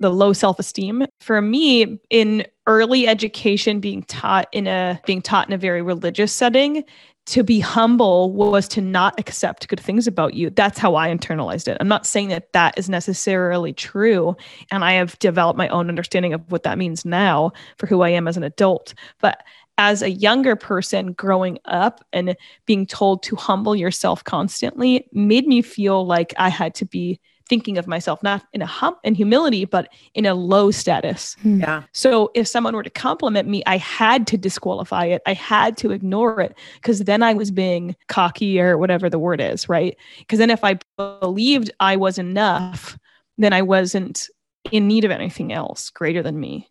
the 0.00 0.10
low 0.10 0.32
self-esteem. 0.32 1.06
For 1.20 1.40
me, 1.40 2.00
in 2.10 2.46
early 2.66 3.06
education 3.06 3.80
being 3.80 4.02
taught 4.02 4.48
in 4.52 4.66
a 4.66 5.00
being 5.06 5.22
taught 5.22 5.46
in 5.46 5.52
a 5.52 5.58
very 5.58 5.82
religious 5.82 6.32
setting, 6.32 6.84
to 7.26 7.44
be 7.44 7.60
humble 7.60 8.32
was 8.32 8.66
to 8.66 8.80
not 8.80 9.18
accept 9.20 9.68
good 9.68 9.78
things 9.78 10.06
about 10.06 10.34
you. 10.34 10.50
That's 10.50 10.78
how 10.78 10.96
I 10.96 11.14
internalized 11.14 11.68
it. 11.68 11.76
I'm 11.78 11.86
not 11.86 12.06
saying 12.06 12.28
that 12.30 12.52
that 12.54 12.76
is 12.76 12.88
necessarily 12.88 13.72
true. 13.72 14.36
And 14.72 14.84
I 14.84 14.94
have 14.94 15.18
developed 15.20 15.58
my 15.58 15.68
own 15.68 15.88
understanding 15.88 16.32
of 16.32 16.50
what 16.50 16.64
that 16.64 16.78
means 16.78 17.04
now 17.04 17.52
for 17.76 17.86
who 17.86 18.00
I 18.00 18.08
am 18.08 18.26
as 18.26 18.36
an 18.36 18.42
adult. 18.42 18.94
But 19.20 19.44
as 19.78 20.02
a 20.02 20.10
younger 20.10 20.56
person 20.56 21.12
growing 21.12 21.58
up 21.66 22.04
and 22.12 22.36
being 22.66 22.86
told 22.86 23.22
to 23.24 23.36
humble 23.36 23.76
yourself 23.76 24.24
constantly 24.24 25.08
made 25.12 25.46
me 25.46 25.62
feel 25.62 26.04
like 26.04 26.34
I 26.36 26.48
had 26.48 26.74
to 26.76 26.84
be 26.84 27.20
thinking 27.50 27.76
of 27.76 27.86
myself 27.86 28.22
not 28.22 28.42
in 28.54 28.62
a 28.62 28.66
hump 28.66 28.98
in 29.04 29.14
humility 29.14 29.66
but 29.66 29.88
in 30.14 30.24
a 30.24 30.34
low 30.34 30.70
status 30.70 31.36
hmm. 31.42 31.60
Yeah. 31.60 31.82
so 31.92 32.30
if 32.34 32.46
someone 32.48 32.74
were 32.74 32.82
to 32.82 32.90
compliment 33.00 33.48
me, 33.48 33.62
I 33.66 33.76
had 33.76 34.26
to 34.28 34.38
disqualify 34.38 35.06
it. 35.06 35.22
I 35.26 35.34
had 35.34 35.76
to 35.78 35.90
ignore 35.90 36.40
it 36.40 36.56
because 36.74 37.00
then 37.00 37.22
I 37.22 37.34
was 37.34 37.50
being 37.50 37.96
cocky 38.08 38.60
or 38.60 38.78
whatever 38.78 39.10
the 39.10 39.18
word 39.18 39.40
is, 39.40 39.68
right? 39.68 39.96
Because 40.18 40.38
then 40.38 40.50
if 40.50 40.62
I 40.64 40.78
believed 40.96 41.70
I 41.80 41.96
was 41.96 42.18
enough, 42.18 42.98
then 43.38 43.52
I 43.52 43.62
wasn't 43.62 44.28
in 44.70 44.86
need 44.86 45.04
of 45.04 45.10
anything 45.10 45.52
else 45.52 45.90
greater 45.90 46.22
than 46.22 46.38
me. 46.38 46.68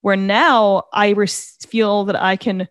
Where 0.00 0.16
now 0.16 0.84
I 0.92 1.10
re- 1.10 1.26
feel 1.26 2.04
that 2.06 2.20
I 2.20 2.36
can 2.36 2.68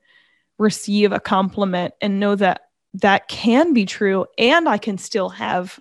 receive 0.57 1.11
a 1.11 1.19
compliment 1.19 1.93
and 2.01 2.19
know 2.19 2.35
that 2.35 2.61
that 2.95 3.27
can 3.27 3.73
be 3.73 3.85
true 3.85 4.25
and 4.37 4.69
I 4.69 4.77
can 4.77 4.97
still 4.97 5.29
have 5.29 5.79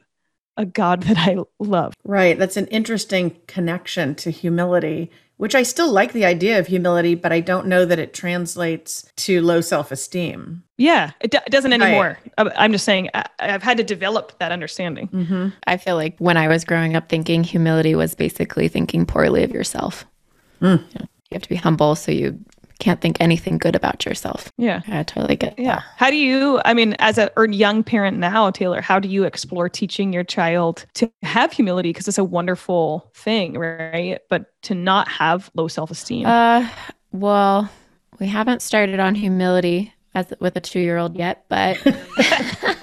a 0.56 0.64
God 0.64 1.02
that 1.04 1.18
I 1.18 1.36
love. 1.58 1.94
Right. 2.04 2.38
That's 2.38 2.56
an 2.56 2.66
interesting 2.68 3.36
connection 3.46 4.14
to 4.16 4.30
humility 4.30 5.10
which 5.36 5.54
I 5.54 5.62
still 5.62 5.90
like 5.90 6.12
the 6.12 6.24
idea 6.24 6.58
of 6.58 6.68
humility, 6.68 7.14
but 7.14 7.32
I 7.32 7.40
don't 7.40 7.66
know 7.66 7.84
that 7.84 7.98
it 7.98 8.14
translates 8.14 9.10
to 9.16 9.42
low 9.42 9.60
self 9.60 9.90
esteem. 9.90 10.62
Yeah, 10.76 11.10
it, 11.20 11.30
do- 11.32 11.38
it 11.44 11.50
doesn't 11.50 11.72
anymore. 11.72 12.18
I- 12.38 12.52
I'm 12.56 12.72
just 12.72 12.84
saying 12.84 13.10
I- 13.14 13.26
I've 13.40 13.62
had 13.62 13.76
to 13.78 13.84
develop 13.84 14.38
that 14.38 14.52
understanding. 14.52 15.08
Mm-hmm. 15.08 15.48
I 15.66 15.76
feel 15.76 15.96
like 15.96 16.16
when 16.18 16.36
I 16.36 16.48
was 16.48 16.64
growing 16.64 16.94
up, 16.96 17.08
thinking 17.08 17.42
humility 17.44 17.94
was 17.94 18.14
basically 18.14 18.68
thinking 18.68 19.06
poorly 19.06 19.42
of 19.42 19.50
yourself. 19.50 20.04
Mm. 20.60 20.78
You, 20.78 21.00
know, 21.00 21.06
you 21.30 21.34
have 21.34 21.42
to 21.42 21.48
be 21.48 21.56
humble 21.56 21.94
so 21.96 22.12
you 22.12 22.38
can't 22.78 23.00
think 23.00 23.16
anything 23.20 23.58
good 23.58 23.76
about 23.76 24.04
yourself. 24.04 24.52
Yeah. 24.56 24.82
I 24.88 25.02
totally 25.02 25.36
get 25.36 25.58
Yeah. 25.58 25.82
How 25.96 26.10
do 26.10 26.16
you, 26.16 26.60
I 26.64 26.74
mean, 26.74 26.94
as 26.98 27.18
a 27.18 27.30
or 27.36 27.46
young 27.46 27.82
parent 27.82 28.18
now, 28.18 28.50
Taylor, 28.50 28.80
how 28.80 28.98
do 28.98 29.08
you 29.08 29.24
explore 29.24 29.68
teaching 29.68 30.12
your 30.12 30.24
child 30.24 30.86
to 30.94 31.10
have 31.22 31.52
humility? 31.52 31.90
Because 31.90 32.08
it's 32.08 32.18
a 32.18 32.24
wonderful 32.24 33.10
thing, 33.14 33.58
right? 33.58 34.18
But 34.28 34.52
to 34.62 34.74
not 34.74 35.08
have 35.08 35.50
low 35.54 35.68
self 35.68 35.90
esteem. 35.90 36.26
Uh, 36.26 36.68
well, 37.12 37.70
we 38.18 38.26
haven't 38.26 38.62
started 38.62 39.00
on 39.00 39.14
humility 39.14 39.92
as 40.14 40.32
with 40.40 40.56
a 40.56 40.60
two-year-old 40.60 41.16
yet, 41.16 41.44
but 41.48 41.78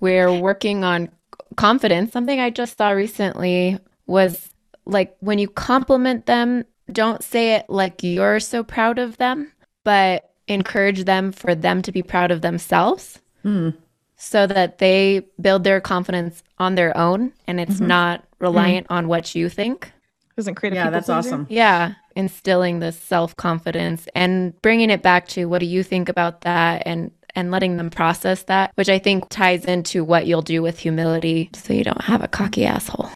we're 0.00 0.32
working 0.32 0.84
on 0.84 1.10
confidence. 1.56 2.12
Something 2.12 2.40
I 2.40 2.50
just 2.50 2.76
saw 2.76 2.90
recently 2.90 3.78
was 4.06 4.50
like 4.86 5.16
when 5.20 5.38
you 5.38 5.48
compliment 5.48 6.26
them, 6.26 6.64
don't 6.92 7.22
say 7.22 7.54
it 7.54 7.66
like 7.68 8.02
you're 8.02 8.40
so 8.40 8.62
proud 8.62 8.98
of 8.98 9.16
them, 9.18 9.52
but 9.84 10.30
encourage 10.46 11.04
them 11.04 11.32
for 11.32 11.54
them 11.54 11.82
to 11.82 11.92
be 11.92 12.02
proud 12.02 12.30
of 12.30 12.40
themselves 12.40 13.20
Mm. 13.44 13.74
so 14.16 14.46
that 14.46 14.78
they 14.78 15.22
build 15.40 15.64
their 15.64 15.80
confidence 15.80 16.42
on 16.58 16.74
their 16.74 16.96
own 16.96 17.32
and 17.46 17.60
it's 17.60 17.78
Mhm. 17.80 17.86
not 17.86 18.24
reliant 18.40 18.86
on 18.90 19.08
what 19.08 19.34
you 19.34 19.48
think. 19.48 19.92
Doesn't 20.36 20.54
create 20.54 20.74
Yeah, 20.74 20.90
that's 20.90 21.06
pleaser? 21.06 21.18
awesome. 21.18 21.46
Yeah, 21.50 21.92
instilling 22.16 22.80
this 22.80 22.98
self-confidence 22.98 24.08
and 24.14 24.60
bringing 24.62 24.90
it 24.90 25.02
back 25.02 25.28
to 25.28 25.46
what 25.46 25.58
do 25.60 25.66
you 25.66 25.82
think 25.82 26.08
about 26.08 26.42
that 26.42 26.82
and 26.86 27.10
and 27.34 27.50
letting 27.52 27.76
them 27.76 27.90
process 27.90 28.42
that, 28.44 28.72
which 28.74 28.88
I 28.88 28.98
think 28.98 29.28
ties 29.28 29.64
into 29.64 30.02
what 30.02 30.26
you'll 30.26 30.42
do 30.42 30.60
with 30.62 30.78
humility 30.80 31.50
so 31.54 31.72
you 31.72 31.84
don't 31.84 32.00
have 32.02 32.22
a 32.24 32.26
cocky 32.28 32.64
asshole. 32.66 33.10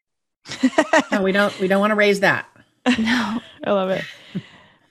No, 1.10 1.22
we 1.22 1.32
don't. 1.32 1.58
We 1.60 1.66
don't 1.68 1.80
want 1.80 1.90
to 1.90 1.96
raise 1.96 2.20
that. 2.20 2.46
No. 2.98 3.40
I 3.64 3.70
love 3.72 3.90
it. 3.90 4.04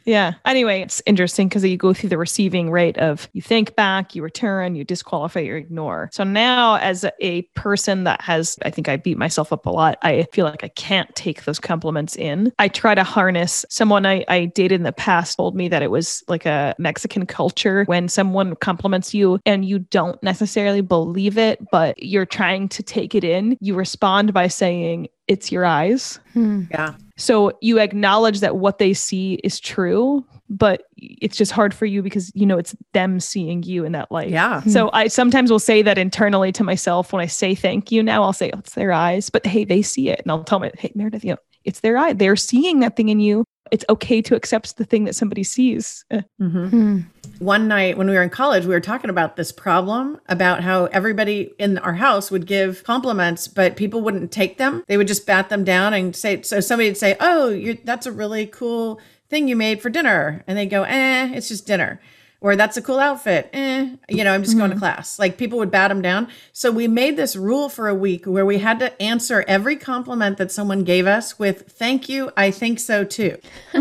Yeah. 0.04 0.34
Anyway, 0.46 0.82
it's 0.82 1.00
interesting 1.06 1.48
because 1.48 1.64
you 1.64 1.78
go 1.78 1.94
through 1.94 2.10
the 2.10 2.18
receiving 2.18 2.72
rate 2.72 2.98
of 2.98 3.30
you 3.34 3.42
think 3.44 3.76
back, 3.76 4.16
you 4.16 4.24
return, 4.24 4.74
you 4.74 4.84
disqualify, 4.84 5.42
you 5.42 5.54
ignore. 5.56 6.10
So 6.12 6.24
now, 6.24 6.78
as 6.78 7.04
a- 7.04 7.12
a 7.24 7.44
person 7.54 8.04
that 8.06 8.20
has, 8.22 8.58
I 8.66 8.72
think 8.72 8.90
I 8.90 8.98
beat 8.98 9.20
myself 9.20 9.54
up 9.54 9.68
a 9.68 9.70
lot. 9.70 10.00
I 10.02 10.24
feel 10.34 10.46
like 10.46 10.64
I 10.64 10.70
can't 10.70 11.16
take 11.16 11.44
those 11.44 11.60
compliments 11.60 12.16
in. 12.16 12.52
I 12.58 12.68
try 12.68 12.96
to 12.96 13.04
harness 13.04 13.64
someone 13.70 14.08
I, 14.08 14.26
I 14.28 14.46
dated 14.46 14.72
in 14.80 14.84
the 14.84 14.92
past 14.92 15.38
told 15.38 15.56
me 15.56 15.68
that 15.68 15.84
it 15.84 15.92
was 15.92 16.24
like 16.28 16.48
a 16.48 16.74
Mexican 16.80 17.28
culture 17.28 17.84
when 17.86 18.10
someone 18.10 18.56
compliments 18.56 19.14
you 19.14 19.40
and 19.46 19.66
you 19.66 19.78
don't 19.78 20.22
necessarily 20.24 20.82
believe 20.82 21.38
it, 21.38 21.60
but 21.72 22.02
you're 22.02 22.26
trying 22.26 22.70
to 22.70 22.82
take 22.82 23.14
it 23.14 23.24
in. 23.24 23.56
You 23.62 23.76
respond 23.76 24.34
by 24.34 24.48
saying, 24.48 25.10
it's 25.28 25.52
your 25.52 25.64
eyes. 25.64 26.20
Hmm. 26.34 26.64
Yeah. 26.72 26.96
So 27.22 27.58
you 27.62 27.80
acknowledge 27.80 28.40
that 28.40 28.58
what 28.58 28.80
they 28.80 28.94
see 28.94 29.36
is 29.44 29.60
true, 29.60 30.26
but 30.50 30.84
it's 30.98 31.38
just 31.38 31.52
hard 31.52 31.74
for 31.74 31.86
you 31.86 32.02
because 32.02 32.32
you 32.36 32.46
know 32.46 32.58
it's 32.58 32.76
them 32.94 33.20
seeing 33.20 33.64
you 33.64 33.86
in 33.86 33.92
that 33.92 34.12
light. 34.12 34.30
Yeah. 34.30 34.62
Hmm. 34.62 34.70
So 34.70 34.90
I 34.92 35.08
sometimes 35.08 35.52
will 35.52 35.60
say 35.60 35.82
that 35.84 35.98
internally 35.98 36.52
to 36.54 36.64
myself 36.64 37.14
when 37.14 37.22
I 37.22 37.28
say 37.28 37.54
thank 37.56 37.92
you 37.92 38.02
now, 38.02 38.24
I'll 38.24 38.34
say, 38.34 38.52
oh, 38.54 38.60
it's 38.60 38.74
their 38.74 38.92
eyes, 38.92 39.30
but 39.30 39.46
hey, 39.46 39.64
they 39.64 39.82
see 39.82 40.10
it. 40.10 40.22
And 40.22 40.32
I'll 40.32 40.44
tell 40.44 40.60
them, 40.60 40.72
hey, 40.78 40.92
Meredith, 40.96 41.24
you 41.24 41.32
know, 41.32 41.38
it's 41.64 41.82
their 41.82 41.98
eye. 41.98 42.14
They're 42.14 42.36
seeing 42.36 42.80
that 42.80 42.96
thing 42.96 43.10
in 43.10 43.20
you. 43.20 43.46
It's 43.72 43.86
okay 43.90 44.22
to 44.24 44.36
accept 44.36 44.78
the 44.78 44.86
thing 44.86 45.06
that 45.06 45.16
somebody 45.16 45.44
sees. 45.44 46.06
Uh, 46.12 46.22
hmm 46.38 46.68
Hmm. 46.68 47.00
One 47.40 47.68
night 47.68 47.98
when 47.98 48.08
we 48.08 48.16
were 48.16 48.22
in 48.22 48.30
college, 48.30 48.66
we 48.66 48.74
were 48.74 48.80
talking 48.80 49.10
about 49.10 49.36
this 49.36 49.52
problem 49.52 50.20
about 50.28 50.62
how 50.62 50.86
everybody 50.86 51.54
in 51.58 51.80
our 51.80 51.94
house 51.94 52.30
would 52.30 52.46
give 52.46 52.84
compliments, 52.84 53.48
but 53.48 53.76
people 53.76 54.02
wouldn't 54.02 54.32
take 54.32 54.58
them. 54.58 54.84
They 54.88 54.98
would 54.98 55.08
just 55.08 55.26
bat 55.26 55.50
them 55.50 55.64
down 55.64 55.94
and 55.94 56.16
say, 56.16 56.42
so 56.44 56.60
somebody 56.60 56.90
would 56.90 56.98
say, 56.98 57.16
Oh, 57.20 57.50
you're, 57.50 57.76
that's 57.84 58.06
a 58.06 58.12
really 58.12 58.46
cool 58.46 59.00
thing 59.30 59.48
you 59.48 59.56
made 59.56 59.82
for 59.82 59.90
dinner. 59.90 60.44
And 60.46 60.56
they 60.58 60.68
go, 60.68 60.84
Eh, 60.84 61.32
it's 61.34 61.48
just 61.48 61.66
dinner. 61.66 62.00
Or 62.42 62.56
that's 62.56 62.76
a 62.76 62.82
cool 62.82 62.98
outfit. 62.98 63.52
Eh, 63.54 63.96
you 64.10 64.24
know, 64.24 64.34
I'm 64.34 64.42
just 64.44 64.58
going 64.58 64.72
to 64.72 64.78
class. 64.78 65.20
Like 65.20 65.38
people 65.38 65.60
would 65.60 65.70
bat 65.70 65.90
them 65.90 66.02
down. 66.02 66.28
So 66.54 66.72
we 66.72 66.88
made 66.88 67.16
this 67.16 67.36
rule 67.36 67.70
for 67.70 67.88
a 67.88 67.94
week 67.94 68.26
where 68.26 68.46
we 68.48 68.58
had 68.58 68.80
to 68.80 69.00
answer 69.00 69.46
every 69.48 69.76
compliment 69.76 70.38
that 70.40 70.52
someone 70.52 70.84
gave 70.84 71.06
us 71.06 71.38
with, 71.38 71.72
Thank 71.72 72.10
you. 72.10 72.32
I 72.36 72.50
think 72.52 72.80
so 72.80 73.04
too. 73.04 73.38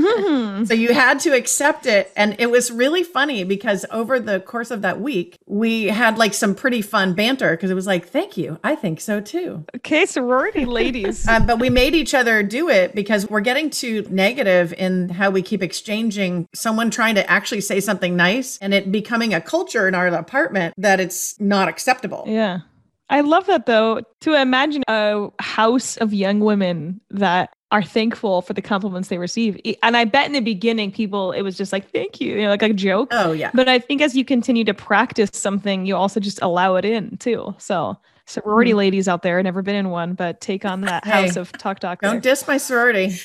So 0.66 0.74
you 0.74 0.92
had 0.92 1.20
to 1.20 1.30
accept 1.30 1.86
it. 1.86 2.12
And 2.16 2.36
it 2.38 2.50
was 2.50 2.70
really 2.70 3.02
funny 3.02 3.44
because 3.44 3.86
over 3.90 4.20
the 4.20 4.40
course 4.40 4.70
of 4.70 4.82
that 4.82 5.00
week, 5.00 5.38
we 5.50 5.86
had 5.86 6.16
like 6.16 6.32
some 6.32 6.54
pretty 6.54 6.80
fun 6.80 7.12
banter 7.12 7.50
because 7.50 7.70
it 7.70 7.74
was 7.74 7.86
like, 7.86 8.06
thank 8.06 8.36
you. 8.36 8.58
I 8.62 8.76
think 8.76 9.00
so 9.00 9.20
too. 9.20 9.64
okay, 9.76 10.06
sorority 10.06 10.64
ladies. 10.64 11.26
Uh, 11.26 11.40
but 11.46 11.58
we 11.58 11.68
made 11.68 11.94
each 11.94 12.14
other 12.14 12.42
do 12.44 12.68
it 12.68 12.94
because 12.94 13.28
we're 13.28 13.40
getting 13.40 13.68
too 13.68 14.06
negative 14.10 14.72
in 14.74 15.08
how 15.08 15.30
we 15.30 15.42
keep 15.42 15.62
exchanging 15.62 16.46
someone 16.54 16.90
trying 16.90 17.16
to 17.16 17.28
actually 17.28 17.60
say 17.60 17.80
something 17.80 18.14
nice 18.14 18.58
and 18.58 18.72
it 18.72 18.92
becoming 18.92 19.34
a 19.34 19.40
culture 19.40 19.88
in 19.88 19.94
our 19.94 20.06
apartment 20.06 20.72
that 20.78 21.00
it's 21.00 21.38
not 21.40 21.68
acceptable. 21.68 22.24
Yeah. 22.28 22.60
I 23.08 23.22
love 23.22 23.46
that 23.46 23.66
though, 23.66 24.02
to 24.20 24.40
imagine 24.40 24.84
a 24.86 25.30
house 25.40 25.96
of 25.96 26.14
young 26.14 26.38
women 26.38 27.00
that 27.10 27.52
are 27.72 27.82
thankful 27.82 28.42
for 28.42 28.52
the 28.52 28.62
compliments 28.62 29.08
they 29.08 29.18
receive. 29.18 29.60
And 29.82 29.96
I 29.96 30.04
bet 30.04 30.26
in 30.26 30.32
the 30.32 30.40
beginning, 30.40 30.90
people, 30.90 31.30
it 31.32 31.42
was 31.42 31.56
just 31.56 31.72
like, 31.72 31.90
thank 31.92 32.20
you, 32.20 32.34
you 32.34 32.42
know, 32.42 32.48
like 32.50 32.62
a 32.62 32.72
joke. 32.72 33.08
Oh, 33.12 33.32
yeah. 33.32 33.50
But 33.54 33.68
I 33.68 33.78
think 33.78 34.02
as 34.02 34.16
you 34.16 34.24
continue 34.24 34.64
to 34.64 34.74
practice 34.74 35.30
something, 35.32 35.86
you 35.86 35.94
also 35.94 36.18
just 36.18 36.42
allow 36.42 36.74
it 36.76 36.84
in 36.84 37.16
too. 37.18 37.54
So, 37.58 37.96
sorority 38.26 38.72
mm-hmm. 38.72 38.78
ladies 38.78 39.06
out 39.08 39.22
there, 39.22 39.40
never 39.42 39.62
been 39.62 39.76
in 39.76 39.90
one, 39.90 40.14
but 40.14 40.40
take 40.40 40.64
on 40.64 40.80
that 40.82 41.04
Hey, 41.04 41.26
house 41.26 41.36
of 41.36 41.52
talk 41.52 41.78
talk. 41.78 42.00
Don't 42.00 42.14
there. 42.14 42.20
diss 42.20 42.46
my 42.46 42.56
sorority. 42.56 43.12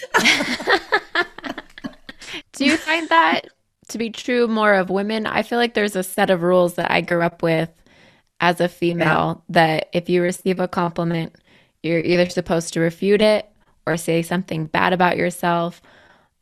Do 2.54 2.66
you 2.66 2.78
find 2.78 3.10
that 3.10 3.48
to 3.90 3.98
be 3.98 4.10
true 4.10 4.48
more 4.48 4.74
of 4.74 4.90
women? 4.90 5.26
I 5.26 5.42
feel 5.42 5.58
like 5.58 5.74
there's 5.74 5.96
a 5.96 6.04
set 6.04 6.30
of 6.30 6.44
rules 6.44 6.76
that 6.76 6.92
I 6.92 7.02
grew 7.02 7.22
up 7.22 7.42
with 7.42 7.70
as 8.40 8.62
a 8.62 8.68
female 8.68 9.44
that 9.50 9.90
if 9.94 10.10
you 10.10 10.22
receive 10.22 10.60
a 10.60 10.68
compliment, 10.68 11.36
you're 11.82 12.00
either 12.00 12.30
supposed 12.30 12.74
to 12.74 12.80
refute 12.80 13.22
it 13.22 13.50
or 13.86 13.98
say 13.98 14.22
something 14.22 14.66
bad 14.66 14.94
about 14.94 15.18
yourself 15.18 15.82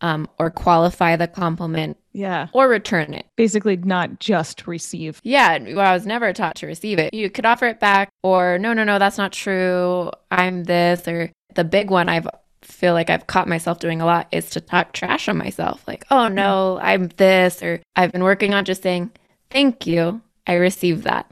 um, 0.01 0.27
or 0.37 0.51
qualify 0.51 1.15
the 1.15 1.27
compliment 1.27 1.97
yeah. 2.11 2.47
or 2.53 2.67
return 2.67 3.13
it. 3.13 3.25
Basically, 3.35 3.77
not 3.77 4.19
just 4.19 4.67
receive. 4.67 5.19
Yeah, 5.23 5.57
well, 5.73 5.79
I 5.79 5.93
was 5.93 6.05
never 6.05 6.33
taught 6.33 6.55
to 6.57 6.67
receive 6.67 6.99
it. 6.99 7.13
You 7.13 7.29
could 7.29 7.45
offer 7.45 7.65
it 7.67 7.79
back, 7.79 8.09
or 8.21 8.59
no, 8.59 8.73
no, 8.73 8.83
no, 8.83 8.99
that's 8.99 9.17
not 9.17 9.31
true. 9.31 10.11
I'm 10.29 10.65
this, 10.65 11.07
or 11.07 11.31
the 11.55 11.63
big 11.63 11.89
one 11.89 12.09
I've 12.09 12.27
feel 12.61 12.93
like 12.93 13.09
I've 13.09 13.27
caught 13.27 13.47
myself 13.47 13.79
doing 13.79 14.01
a 14.01 14.05
lot 14.05 14.27
is 14.31 14.49
to 14.51 14.61
talk 14.61 14.93
trash 14.93 15.27
on 15.27 15.37
myself. 15.37 15.83
Like, 15.87 16.05
oh 16.11 16.27
no, 16.27 16.79
I'm 16.81 17.09
this, 17.17 17.61
or 17.63 17.81
I've 17.95 18.11
been 18.11 18.23
working 18.23 18.53
on 18.53 18.65
just 18.65 18.83
saying 18.83 19.11
thank 19.49 19.87
you. 19.87 20.21
I 20.45 20.55
received 20.55 21.03
that. 21.03 21.31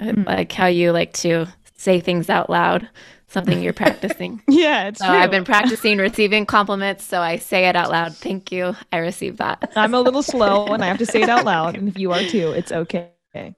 I 0.00 0.10
Like 0.10 0.52
how 0.52 0.66
you 0.66 0.92
like 0.92 1.12
to 1.14 1.46
say 1.76 2.00
things 2.00 2.28
out 2.28 2.50
loud, 2.50 2.88
something 3.28 3.62
you're 3.62 3.72
practicing. 3.72 4.42
Yeah, 4.48 4.88
it's 4.88 4.98
So 5.00 5.06
true. 5.06 5.14
I've 5.14 5.30
been 5.30 5.44
practicing 5.44 5.98
receiving 5.98 6.46
compliments, 6.46 7.04
so 7.04 7.20
I 7.20 7.36
say 7.36 7.68
it 7.68 7.76
out 7.76 7.90
loud. 7.90 8.14
Thank 8.16 8.50
you. 8.50 8.74
I 8.92 8.98
received 8.98 9.38
that. 9.38 9.72
I'm 9.76 9.94
a 9.94 10.00
little 10.00 10.22
slow 10.22 10.66
and 10.66 10.82
I 10.82 10.88
have 10.88 10.98
to 10.98 11.06
say 11.06 11.22
it 11.22 11.28
out 11.28 11.44
loud. 11.52 11.76
And 11.76 11.88
if 11.88 11.98
you 11.98 12.12
are 12.12 12.22
too, 12.22 12.52
it's 12.52 12.72
okay. 12.72 13.12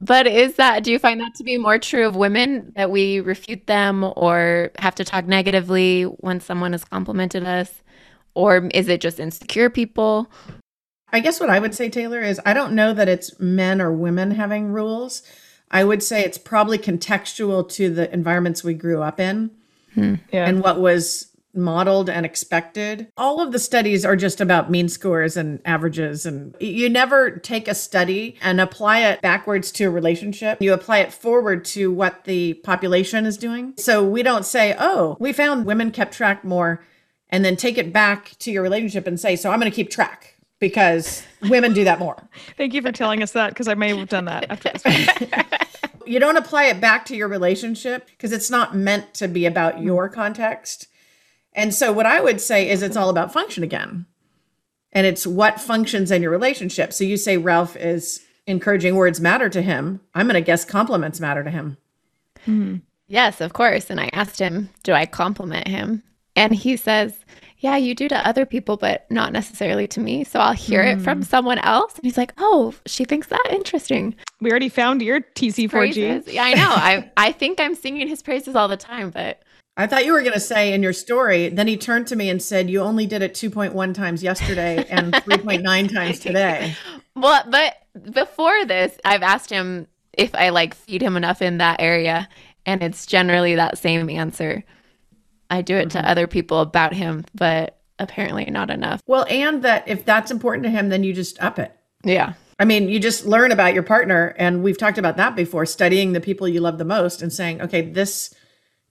But 0.00 0.26
is 0.26 0.56
that, 0.56 0.84
do 0.84 0.92
you 0.92 0.98
find 0.98 1.18
that 1.20 1.34
to 1.36 1.44
be 1.44 1.56
more 1.56 1.78
true 1.78 2.06
of 2.06 2.14
women 2.14 2.72
that 2.76 2.90
we 2.90 3.20
refute 3.20 3.66
them 3.66 4.04
or 4.16 4.70
have 4.78 4.94
to 4.96 5.04
talk 5.04 5.24
negatively 5.26 6.02
when 6.02 6.40
someone 6.40 6.72
has 6.72 6.84
complimented 6.84 7.46
us? 7.46 7.82
Or 8.34 8.68
is 8.74 8.88
it 8.88 9.00
just 9.00 9.18
insecure 9.18 9.70
people? 9.70 10.30
I 11.10 11.20
guess 11.20 11.40
what 11.40 11.48
I 11.48 11.58
would 11.58 11.74
say, 11.74 11.88
Taylor, 11.88 12.20
is 12.20 12.38
I 12.44 12.52
don't 12.52 12.74
know 12.74 12.92
that 12.92 13.08
it's 13.08 13.40
men 13.40 13.80
or 13.80 13.92
women 13.92 14.32
having 14.32 14.72
rules. 14.72 15.22
I 15.74 15.84
would 15.84 16.02
say 16.02 16.24
it's 16.24 16.38
probably 16.38 16.78
contextual 16.78 17.68
to 17.72 17.92
the 17.92 18.10
environments 18.14 18.64
we 18.64 18.72
grew 18.74 19.02
up 19.02 19.20
in 19.20 19.50
Yeah. 19.94 20.16
and 20.32 20.62
what 20.62 20.80
was 20.80 21.26
modeled 21.56 22.08
and 22.10 22.26
expected. 22.26 23.06
All 23.16 23.40
of 23.40 23.52
the 23.52 23.58
studies 23.58 24.04
are 24.04 24.16
just 24.16 24.40
about 24.40 24.70
mean 24.70 24.88
scores 24.88 25.36
and 25.36 25.60
averages. 25.64 26.26
And 26.26 26.54
you 26.58 26.88
never 26.88 27.30
take 27.30 27.68
a 27.68 27.74
study 27.74 28.36
and 28.42 28.60
apply 28.60 29.00
it 29.00 29.22
backwards 29.22 29.70
to 29.72 29.84
a 29.84 29.90
relationship. 29.90 30.60
You 30.60 30.72
apply 30.72 30.98
it 30.98 31.12
forward 31.12 31.64
to 31.66 31.92
what 31.92 32.24
the 32.24 32.54
population 32.54 33.26
is 33.26 33.36
doing. 33.36 33.74
So 33.76 34.04
we 34.04 34.22
don't 34.22 34.44
say, 34.44 34.74
oh, 34.78 35.16
we 35.20 35.32
found 35.32 35.64
women 35.64 35.90
kept 35.92 36.14
track 36.14 36.44
more, 36.44 36.82
and 37.30 37.44
then 37.44 37.56
take 37.56 37.78
it 37.78 37.92
back 37.92 38.36
to 38.40 38.52
your 38.52 38.62
relationship 38.62 39.06
and 39.08 39.18
say, 39.18 39.34
so 39.34 39.50
I'm 39.50 39.58
going 39.58 39.70
to 39.70 39.74
keep 39.74 39.90
track 39.90 40.33
because 40.68 41.24
women 41.42 41.72
do 41.72 41.84
that 41.84 41.98
more. 41.98 42.16
Thank 42.56 42.74
you 42.74 42.82
for 42.82 42.92
telling 42.92 43.22
us 43.22 43.32
that 43.32 43.50
because 43.50 43.68
I 43.68 43.74
may 43.74 43.94
have 43.94 44.08
done 44.08 44.24
that 44.24 44.50
after 44.50 44.70
this. 44.72 45.42
You 46.06 46.20
don't 46.20 46.36
apply 46.36 46.64
it 46.64 46.80
back 46.80 47.06
to 47.06 47.16
your 47.16 47.28
relationship 47.28 48.06
because 48.06 48.32
it's 48.32 48.50
not 48.50 48.76
meant 48.76 49.14
to 49.14 49.28
be 49.28 49.46
about 49.46 49.80
your 49.80 50.08
context. 50.08 50.88
And 51.52 51.74
so 51.74 51.92
what 51.92 52.06
I 52.06 52.20
would 52.20 52.40
say 52.40 52.68
is 52.68 52.82
it's 52.82 52.96
all 52.96 53.08
about 53.08 53.32
function 53.32 53.64
again. 53.64 54.06
And 54.92 55.06
it's 55.06 55.26
what 55.26 55.60
functions 55.60 56.10
in 56.10 56.22
your 56.22 56.30
relationship. 56.30 56.92
So 56.92 57.04
you 57.04 57.16
say 57.16 57.36
Ralph 57.36 57.76
is 57.76 58.24
encouraging 58.46 58.96
words 58.96 59.20
matter 59.20 59.48
to 59.48 59.62
him. 59.62 60.00
I'm 60.14 60.26
going 60.26 60.34
to 60.34 60.40
guess 60.40 60.64
compliments 60.64 61.20
matter 61.20 61.42
to 61.42 61.50
him. 61.50 61.78
Mm-hmm. 62.46 62.76
Yes, 63.08 63.40
of 63.40 63.52
course. 63.52 63.90
And 63.90 64.00
I 64.00 64.10
asked 64.12 64.38
him, 64.38 64.70
do 64.82 64.92
I 64.92 65.06
compliment 65.06 65.68
him? 65.68 66.02
And 66.36 66.54
he 66.54 66.76
says, 66.76 67.18
yeah, 67.64 67.78
you 67.78 67.94
do 67.94 68.08
to 68.08 68.28
other 68.28 68.44
people, 68.44 68.76
but 68.76 69.10
not 69.10 69.32
necessarily 69.32 69.86
to 69.86 69.98
me. 69.98 70.22
So 70.22 70.38
I'll 70.38 70.52
hear 70.52 70.84
mm. 70.84 70.98
it 70.98 71.00
from 71.00 71.22
mm. 71.22 71.24
someone 71.24 71.56
else. 71.60 71.94
And 71.94 72.04
he's 72.04 72.18
like, 72.18 72.34
oh, 72.36 72.74
she 72.84 73.06
thinks 73.06 73.28
that 73.28 73.42
interesting. 73.48 74.14
We 74.42 74.50
already 74.50 74.68
found 74.68 75.00
your 75.00 75.22
TC4G. 75.22 76.30
Yeah, 76.30 76.44
I 76.44 76.52
know. 76.52 76.68
I, 76.68 77.10
I 77.16 77.32
think 77.32 77.60
I'm 77.60 77.74
singing 77.74 78.06
his 78.06 78.22
praises 78.22 78.54
all 78.54 78.68
the 78.68 78.76
time, 78.76 79.08
but. 79.08 79.42
I 79.78 79.86
thought 79.86 80.04
you 80.04 80.12
were 80.12 80.20
going 80.20 80.34
to 80.34 80.40
say 80.40 80.74
in 80.74 80.82
your 80.82 80.92
story, 80.92 81.48
then 81.48 81.66
he 81.66 81.78
turned 81.78 82.06
to 82.08 82.16
me 82.16 82.28
and 82.28 82.42
said, 82.42 82.68
You 82.68 82.80
only 82.82 83.06
did 83.06 83.22
it 83.22 83.32
2.1 83.32 83.94
times 83.94 84.22
yesterday 84.22 84.84
and 84.90 85.12
3.9 85.14 85.92
times 85.92 86.20
today. 86.20 86.76
Well, 87.16 87.44
but 87.48 87.76
before 88.12 88.66
this, 88.66 88.94
I've 89.06 89.22
asked 89.22 89.48
him 89.48 89.86
if 90.12 90.34
I 90.34 90.50
like 90.50 90.74
feed 90.74 91.02
him 91.02 91.16
enough 91.16 91.40
in 91.40 91.56
that 91.58 91.80
area. 91.80 92.28
And 92.66 92.82
it's 92.82 93.06
generally 93.06 93.54
that 93.54 93.78
same 93.78 94.10
answer. 94.10 94.64
I 95.50 95.62
do 95.62 95.76
it 95.76 95.88
mm-hmm. 95.88 95.98
to 96.00 96.08
other 96.08 96.26
people 96.26 96.60
about 96.60 96.92
him, 96.92 97.24
but 97.34 97.78
apparently 97.98 98.44
not 98.46 98.70
enough. 98.70 99.00
Well, 99.06 99.26
and 99.28 99.62
that 99.62 99.86
if 99.86 100.04
that's 100.04 100.30
important 100.30 100.64
to 100.64 100.70
him, 100.70 100.88
then 100.88 101.04
you 101.04 101.12
just 101.12 101.40
up 101.42 101.58
it. 101.58 101.74
Yeah. 102.02 102.34
I 102.58 102.64
mean, 102.64 102.88
you 102.88 103.00
just 103.00 103.26
learn 103.26 103.50
about 103.50 103.74
your 103.74 103.82
partner. 103.82 104.34
And 104.38 104.62
we've 104.62 104.78
talked 104.78 104.98
about 104.98 105.16
that 105.16 105.34
before 105.34 105.66
studying 105.66 106.12
the 106.12 106.20
people 106.20 106.46
you 106.46 106.60
love 106.60 106.78
the 106.78 106.84
most 106.84 107.22
and 107.22 107.32
saying, 107.32 107.60
okay, 107.62 107.82
this 107.82 108.34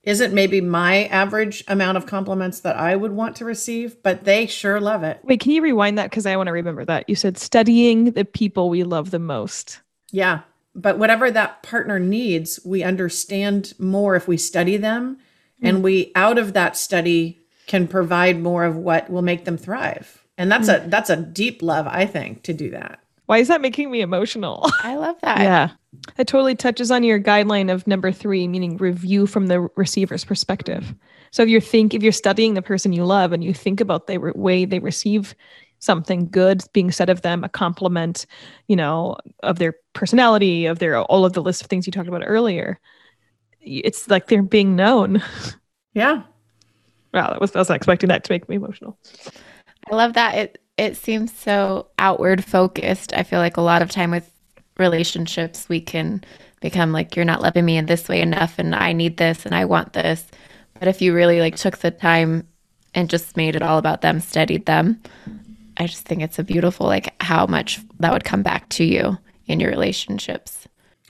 isn't 0.02 0.34
maybe 0.34 0.60
my 0.60 1.04
average 1.06 1.64
amount 1.66 1.96
of 1.96 2.04
compliments 2.04 2.60
that 2.60 2.76
I 2.76 2.94
would 2.94 3.12
want 3.12 3.36
to 3.36 3.46
receive, 3.46 4.02
but 4.02 4.24
they 4.24 4.46
sure 4.46 4.80
love 4.80 5.02
it. 5.02 5.20
Wait, 5.24 5.40
can 5.40 5.52
you 5.52 5.62
rewind 5.62 5.96
that? 5.96 6.10
Because 6.10 6.26
I 6.26 6.36
want 6.36 6.48
to 6.48 6.52
remember 6.52 6.84
that. 6.84 7.08
You 7.08 7.14
said 7.14 7.38
studying 7.38 8.12
the 8.12 8.26
people 8.26 8.68
we 8.68 8.84
love 8.84 9.10
the 9.10 9.18
most. 9.18 9.80
Yeah. 10.10 10.40
But 10.74 10.98
whatever 10.98 11.30
that 11.30 11.62
partner 11.62 11.98
needs, 11.98 12.60
we 12.66 12.82
understand 12.82 13.72
more 13.78 14.14
if 14.14 14.28
we 14.28 14.36
study 14.36 14.76
them 14.76 15.18
and 15.64 15.82
we 15.82 16.12
out 16.14 16.38
of 16.38 16.52
that 16.52 16.76
study 16.76 17.40
can 17.66 17.88
provide 17.88 18.40
more 18.40 18.64
of 18.64 18.76
what 18.76 19.08
will 19.10 19.22
make 19.22 19.44
them 19.44 19.56
thrive. 19.56 20.22
And 20.36 20.50
that's 20.50 20.68
mm. 20.68 20.84
a 20.84 20.88
that's 20.88 21.10
a 21.10 21.16
deep 21.16 21.62
love 21.62 21.86
i 21.86 22.06
think 22.06 22.42
to 22.42 22.52
do 22.52 22.70
that. 22.70 23.00
Why 23.26 23.38
is 23.38 23.48
that 23.48 23.60
making 23.60 23.90
me 23.90 24.00
emotional? 24.02 24.68
I 24.82 24.96
love 24.96 25.16
that. 25.22 25.40
Yeah. 25.40 25.70
It 26.18 26.26
totally 26.26 26.54
touches 26.54 26.90
on 26.90 27.04
your 27.04 27.18
guideline 27.20 27.72
of 27.72 27.86
number 27.86 28.12
three 28.12 28.46
meaning 28.48 28.76
review 28.76 29.26
from 29.26 29.46
the 29.46 29.62
receiver's 29.76 30.24
perspective. 30.24 30.94
So 31.30 31.42
if 31.42 31.48
you 31.48 31.60
think 31.60 31.94
if 31.94 32.02
you're 32.02 32.12
studying 32.12 32.54
the 32.54 32.62
person 32.62 32.92
you 32.92 33.04
love 33.04 33.32
and 33.32 33.42
you 33.42 33.54
think 33.54 33.80
about 33.80 34.06
the 34.06 34.18
way 34.18 34.64
they 34.64 34.78
receive 34.78 35.34
something 35.78 36.28
good 36.30 36.62
being 36.72 36.90
said 36.90 37.10
of 37.10 37.22
them 37.22 37.44
a 37.44 37.48
compliment 37.48 38.24
you 38.68 38.76
know 38.76 39.16
of 39.42 39.58
their 39.58 39.74
personality 39.92 40.64
of 40.64 40.78
their 40.78 41.02
all 41.02 41.26
of 41.26 41.34
the 41.34 41.42
list 41.42 41.60
of 41.60 41.66
things 41.66 41.86
you 41.86 41.92
talked 41.92 42.08
about 42.08 42.22
earlier 42.24 42.80
it's 43.64 44.08
like 44.08 44.28
they're 44.28 44.42
being 44.42 44.76
known. 44.76 45.22
Yeah. 45.96 46.24
Wow, 47.12 47.30
that 47.30 47.40
was 47.40 47.54
I 47.54 47.60
wasn't 47.60 47.76
expecting 47.76 48.08
that 48.08 48.24
to 48.24 48.32
make 48.32 48.48
me 48.48 48.56
emotional. 48.56 48.98
I 49.88 49.94
love 49.94 50.14
that. 50.14 50.34
It 50.34 50.58
it 50.76 50.96
seems 50.96 51.32
so 51.32 51.86
outward 51.98 52.44
focused. 52.44 53.12
I 53.14 53.22
feel 53.22 53.38
like 53.38 53.56
a 53.56 53.60
lot 53.60 53.80
of 53.80 53.92
time 53.92 54.10
with 54.10 54.28
relationships 54.76 55.68
we 55.68 55.80
can 55.80 56.24
become 56.60 56.90
like 56.90 57.14
you're 57.14 57.24
not 57.24 57.42
loving 57.42 57.64
me 57.64 57.76
in 57.76 57.86
this 57.86 58.08
way 58.08 58.20
enough 58.20 58.58
and 58.58 58.74
I 58.74 58.92
need 58.92 59.18
this 59.18 59.46
and 59.46 59.54
I 59.54 59.66
want 59.66 59.92
this. 59.92 60.26
But 60.80 60.88
if 60.88 61.00
you 61.00 61.14
really 61.14 61.38
like 61.38 61.54
took 61.56 61.78
the 61.78 61.92
time 61.92 62.48
and 62.94 63.08
just 63.08 63.36
made 63.36 63.54
it 63.54 63.62
all 63.62 63.78
about 63.78 64.00
them, 64.00 64.18
studied 64.18 64.66
them, 64.66 65.00
I 65.76 65.86
just 65.86 66.04
think 66.06 66.22
it's 66.22 66.38
a 66.38 66.44
beautiful 66.44 66.86
like 66.86 67.14
how 67.22 67.46
much 67.46 67.80
that 68.00 68.12
would 68.12 68.24
come 68.24 68.42
back 68.42 68.68
to 68.70 68.84
you 68.84 69.18
in 69.46 69.60
your 69.60 69.70
relationships. 69.70 70.63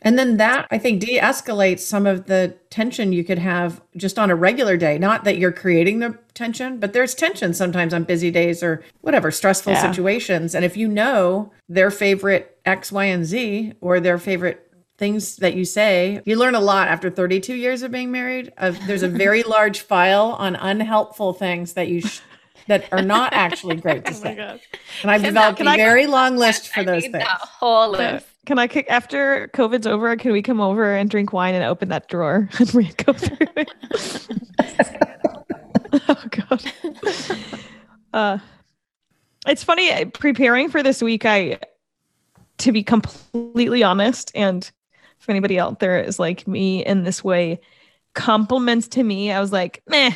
And 0.04 0.18
then 0.18 0.36
that 0.36 0.68
I 0.70 0.76
think 0.76 1.00
de 1.00 1.18
escalates 1.18 1.80
some 1.80 2.06
of 2.06 2.26
the 2.26 2.54
tension 2.68 3.12
you 3.12 3.24
could 3.24 3.38
have 3.38 3.80
just 3.96 4.18
on 4.18 4.30
a 4.30 4.36
regular 4.36 4.76
day. 4.76 4.98
Not 4.98 5.24
that 5.24 5.38
you're 5.38 5.50
creating 5.50 6.00
the 6.00 6.18
tension, 6.34 6.78
but 6.78 6.92
there's 6.92 7.14
tension 7.14 7.54
sometimes 7.54 7.94
on 7.94 8.04
busy 8.04 8.30
days 8.30 8.62
or 8.62 8.84
whatever, 9.00 9.30
stressful 9.30 9.72
yeah. 9.72 9.90
situations. 9.90 10.54
And 10.54 10.64
if 10.64 10.76
you 10.76 10.86
know 10.88 11.50
their 11.70 11.90
favorite 11.90 12.58
X, 12.66 12.92
Y, 12.92 13.06
and 13.06 13.24
Z 13.24 13.72
or 13.80 13.98
their 13.98 14.18
favorite 14.18 14.70
things 14.98 15.36
that 15.36 15.54
you 15.54 15.64
say, 15.64 16.20
you 16.26 16.36
learn 16.36 16.54
a 16.54 16.60
lot 16.60 16.88
after 16.88 17.10
32 17.10 17.54
years 17.54 17.82
of 17.82 17.90
being 17.90 18.12
married. 18.12 18.52
Uh, 18.58 18.72
there's 18.86 19.02
a 19.02 19.08
very 19.08 19.42
large 19.56 19.80
file 19.80 20.36
on 20.38 20.54
unhelpful 20.54 21.32
things 21.32 21.72
that 21.72 21.88
you 21.88 22.02
sh- 22.02 22.20
that 22.68 22.90
are 22.92 23.02
not 23.02 23.32
actually 23.32 23.76
great 23.76 24.04
to 24.04 24.12
oh 24.14 24.14
say. 24.14 24.36
oh 24.38 24.58
and 25.02 25.10
I've 25.10 25.22
can 25.22 25.34
developed 25.34 25.58
that, 25.58 25.66
a 25.66 25.70
I, 25.70 25.76
very 25.76 26.06
long 26.06 26.36
list 26.36 26.68
for 26.68 26.80
I 26.80 26.84
those 26.84 27.06
things. 27.06 27.24
whole 27.26 27.90
list. 27.90 28.26
Can 28.46 28.58
I 28.58 28.66
kick 28.66 28.86
after 28.90 29.48
COVID's 29.54 29.86
over? 29.86 30.14
Can 30.16 30.32
we 30.32 30.42
come 30.42 30.60
over 30.60 30.94
and 30.94 31.08
drink 31.08 31.32
wine 31.32 31.54
and 31.54 31.64
open 31.64 31.88
that 31.88 32.08
drawer 32.08 32.48
and 32.58 32.74
read 32.74 32.96
go 33.04 33.12
through 33.12 33.46
it? 33.56 33.70
oh 36.08 36.24
god. 36.30 36.72
Uh, 38.12 38.38
it's 39.46 39.64
funny 39.64 39.90
uh, 39.90 40.06
preparing 40.06 40.68
for 40.68 40.82
this 40.82 41.02
week. 41.02 41.24
I, 41.24 41.58
to 42.58 42.72
be 42.72 42.82
completely 42.82 43.82
honest, 43.82 44.30
and 44.34 44.70
if 45.20 45.28
anybody 45.28 45.58
out 45.58 45.80
there 45.80 46.00
is 46.00 46.18
like 46.18 46.46
me 46.46 46.84
in 46.84 47.04
this 47.04 47.24
way, 47.24 47.60
compliments 48.14 48.88
to 48.88 49.02
me, 49.02 49.32
I 49.32 49.40
was 49.40 49.52
like, 49.52 49.82
meh, 49.88 50.12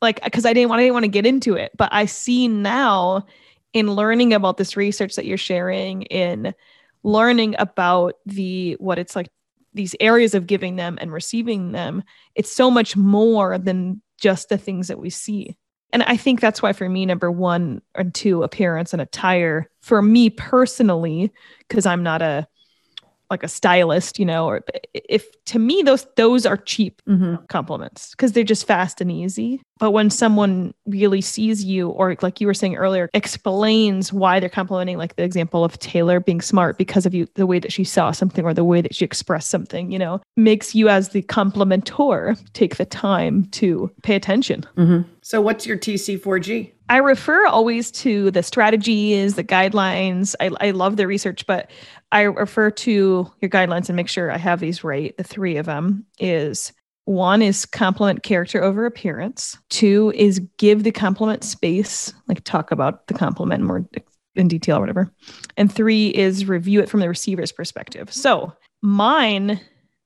like 0.00 0.22
because 0.22 0.46
I 0.46 0.52
didn't 0.52 0.68
want 0.68 0.80
I 0.80 0.84
didn't 0.84 0.94
want 0.94 1.04
to 1.04 1.08
get 1.08 1.26
into 1.26 1.54
it, 1.54 1.72
but 1.76 1.92
I 1.92 2.06
see 2.06 2.48
now 2.48 3.26
in 3.72 3.92
learning 3.92 4.32
about 4.32 4.56
this 4.56 4.76
research 4.76 5.16
that 5.16 5.26
you're 5.26 5.36
sharing 5.36 6.02
in 6.02 6.54
learning 7.02 7.54
about 7.58 8.14
the 8.26 8.76
what 8.80 8.98
it's 8.98 9.16
like 9.16 9.28
these 9.72 9.94
areas 10.00 10.34
of 10.34 10.46
giving 10.46 10.76
them 10.76 10.98
and 11.00 11.12
receiving 11.12 11.72
them 11.72 12.02
it's 12.34 12.52
so 12.52 12.70
much 12.70 12.96
more 12.96 13.56
than 13.58 14.02
just 14.18 14.48
the 14.48 14.58
things 14.58 14.88
that 14.88 14.98
we 14.98 15.08
see 15.08 15.56
and 15.92 16.02
i 16.04 16.16
think 16.16 16.40
that's 16.40 16.60
why 16.60 16.72
for 16.72 16.88
me 16.88 17.06
number 17.06 17.30
one 17.30 17.80
and 17.94 18.14
two 18.14 18.42
appearance 18.42 18.92
and 18.92 19.00
attire 19.00 19.70
for 19.80 20.02
me 20.02 20.28
personally 20.28 21.32
because 21.68 21.86
i'm 21.86 22.02
not 22.02 22.20
a 22.20 22.46
like 23.30 23.44
a 23.44 23.48
stylist, 23.48 24.18
you 24.18 24.26
know, 24.26 24.46
or 24.46 24.62
if 24.92 25.26
to 25.44 25.58
me 25.58 25.82
those 25.82 26.06
those 26.16 26.44
are 26.44 26.56
cheap 26.56 27.00
mm-hmm. 27.08 27.36
compliments 27.48 28.10
because 28.10 28.32
they're 28.32 28.44
just 28.44 28.66
fast 28.66 29.00
and 29.00 29.10
easy. 29.10 29.62
But 29.80 29.92
when 29.92 30.10
someone 30.10 30.74
really 30.86 31.22
sees 31.22 31.64
you, 31.64 31.88
or 31.88 32.14
like 32.20 32.40
you 32.40 32.46
were 32.46 32.54
saying 32.54 32.76
earlier, 32.76 33.08
explains 33.14 34.12
why 34.12 34.38
they're 34.38 34.50
complimenting, 34.50 34.98
like 34.98 35.16
the 35.16 35.24
example 35.24 35.64
of 35.64 35.78
Taylor 35.78 36.20
being 36.20 36.42
smart 36.42 36.76
because 36.76 37.06
of 37.06 37.14
you, 37.14 37.26
the 37.34 37.46
way 37.46 37.58
that 37.58 37.72
she 37.72 37.82
saw 37.82 38.12
something 38.12 38.44
or 38.44 38.52
the 38.52 38.62
way 38.62 38.82
that 38.82 38.94
she 38.94 39.06
expressed 39.06 39.48
something, 39.50 39.90
you 39.90 39.98
know, 39.98 40.20
makes 40.36 40.74
you 40.74 40.90
as 40.90 41.08
the 41.08 41.22
complimentor 41.22 42.38
take 42.52 42.76
the 42.76 42.84
time 42.84 43.46
to 43.46 43.90
pay 44.02 44.14
attention. 44.14 44.66
Mm-hmm. 44.76 45.10
So, 45.22 45.40
what's 45.40 45.66
your 45.66 45.78
TC4G? 45.78 46.72
I 46.90 46.96
refer 46.96 47.46
always 47.46 47.90
to 47.92 48.30
the 48.32 48.42
strategies, 48.42 49.36
the 49.36 49.44
guidelines. 49.44 50.34
I, 50.40 50.50
I 50.60 50.72
love 50.72 50.96
the 50.96 51.06
research, 51.06 51.46
but 51.46 51.70
I 52.12 52.22
refer 52.22 52.70
to 52.70 53.32
your 53.40 53.48
guidelines 53.48 53.88
and 53.88 53.96
make 53.96 54.08
sure 54.08 54.30
I 54.30 54.38
have 54.38 54.60
these 54.60 54.82
right. 54.82 55.16
The 55.16 55.22
three 55.22 55.56
of 55.56 55.66
them 55.66 56.04
is 56.18 56.72
one 57.04 57.42
is 57.42 57.66
compliment 57.66 58.22
character 58.22 58.62
over 58.62 58.86
appearance. 58.86 59.58
Two 59.68 60.12
is 60.14 60.40
give 60.58 60.84
the 60.84 60.92
compliment 60.92 61.44
space, 61.44 62.12
like 62.28 62.44
talk 62.44 62.70
about 62.70 63.06
the 63.08 63.14
compliment 63.14 63.64
more 63.64 63.84
in 64.36 64.48
detail 64.48 64.76
or 64.76 64.80
whatever. 64.80 65.12
And 65.56 65.72
three 65.72 66.08
is 66.08 66.46
review 66.46 66.80
it 66.80 66.88
from 66.88 67.00
the 67.00 67.08
receiver's 67.08 67.52
perspective. 67.52 68.12
So 68.12 68.52
mine, 68.82 69.60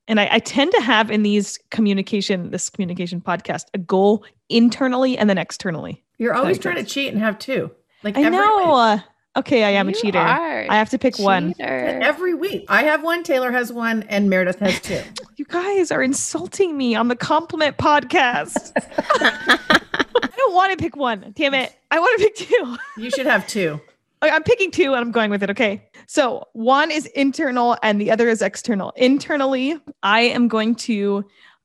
and 0.09 0.21
I, 0.21 0.29
I 0.33 0.39
tend 0.39 0.73
to 0.73 0.81
have 0.81 1.11
in 1.11 1.23
these 1.23 1.59
communication, 1.71 2.51
this 2.51 2.71
communication 2.71 3.21
podcast, 3.21 3.67
a 3.75 3.79
goal 3.79 4.25
internally 4.49 5.19
and 5.19 5.29
then 5.29 5.39
externally. 5.39 6.03
You're 6.19 6.35
always 6.35 6.59
trying 6.59 6.77
to 6.77 6.85
cheat 6.85 7.13
and 7.13 7.21
have 7.21 7.39
two. 7.39 7.71
Like 8.03 8.17
I 8.17 8.29
know. 8.29 9.01
Okay, 9.37 9.65
I 9.65 9.71
am 9.71 9.89
you 9.89 9.95
a 9.95 10.01
cheater. 10.01 10.19
I 10.19 10.77
have 10.77 10.91
to 10.91 10.99
pick 10.99 11.15
cheater. 11.15 11.25
one. 11.25 11.55
Every 11.59 12.35
week. 12.35 12.67
I 12.69 12.85
have 12.85 13.03
one, 13.03 13.25
Taylor 13.25 13.51
has 13.51 13.73
one, 13.73 14.05
and 14.05 14.31
Meredith 14.31 14.61
has 14.61 14.81
two. 14.81 15.01
you 15.37 15.45
guys 15.45 15.91
are 15.91 16.03
insulting 16.03 16.77
me 16.77 16.95
on 16.95 17.09
the 17.09 17.17
compliment 17.17 17.77
podcast. 17.77 18.73
I 18.77 20.29
don't 20.37 20.55
want 20.55 20.71
to 20.71 20.77
pick 20.77 20.97
one. 20.97 21.33
Damn 21.35 21.55
it. 21.55 21.77
I 21.91 21.99
want 21.99 22.19
to 22.21 22.25
pick 22.25 22.37
two. 22.37 22.77
you 22.97 23.11
should 23.11 23.27
have 23.27 23.47
two. 23.49 23.81
I'm 24.23 24.43
picking 24.43 24.71
two 24.71 24.95
and 24.95 25.05
I'm 25.05 25.11
going 25.11 25.31
with 25.31 25.43
it. 25.43 25.51
Okay. 25.51 25.83
So 26.07 26.49
one 26.53 26.91
is 26.91 27.07
internal 27.07 27.77
and 27.83 28.01
the 28.01 28.11
other 28.11 28.29
is 28.29 28.41
external. 28.41 28.93
Internally, 28.97 29.79
I 30.03 30.21
am 30.21 30.49
going 30.49 30.77
to 30.77 31.25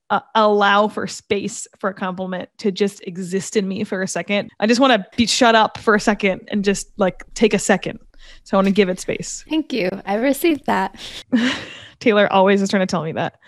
uh, 0.10 0.22
allow 0.36 0.88
for 0.88 1.08
space 1.08 1.68
for 1.78 1.90
a 1.90 1.94
compliment 1.94 2.50
to 2.58 2.72
just 2.72 3.02
exist 3.08 3.56
in 3.56 3.68
me 3.68 3.84
for 3.84 4.02
a 4.02 4.08
second. 4.08 4.50
I 4.60 4.68
just 4.68 4.80
want 4.80 4.94
to 4.94 5.06
be 5.16 5.26
shut 5.26 5.56
up 5.56 5.78
for 5.78 5.96
a 5.96 6.00
second 6.00 6.48
and 6.50 6.64
just 6.64 6.92
like 6.98 7.24
take 7.36 7.54
a 7.54 7.60
second. 7.60 8.00
So 8.44 8.56
I 8.56 8.58
want 8.58 8.68
to 8.68 8.74
give 8.74 8.90
it 8.90 9.00
space. 9.00 9.46
Thank 9.50 9.72
you. 9.74 9.90
I 10.06 10.16
received 10.16 10.66
that. 10.66 11.00
Taylor 12.00 12.32
always 12.32 12.62
is 12.62 12.70
trying 12.70 12.86
to 12.86 12.92
tell 12.92 13.04
me 13.04 13.12
that. 13.14 13.40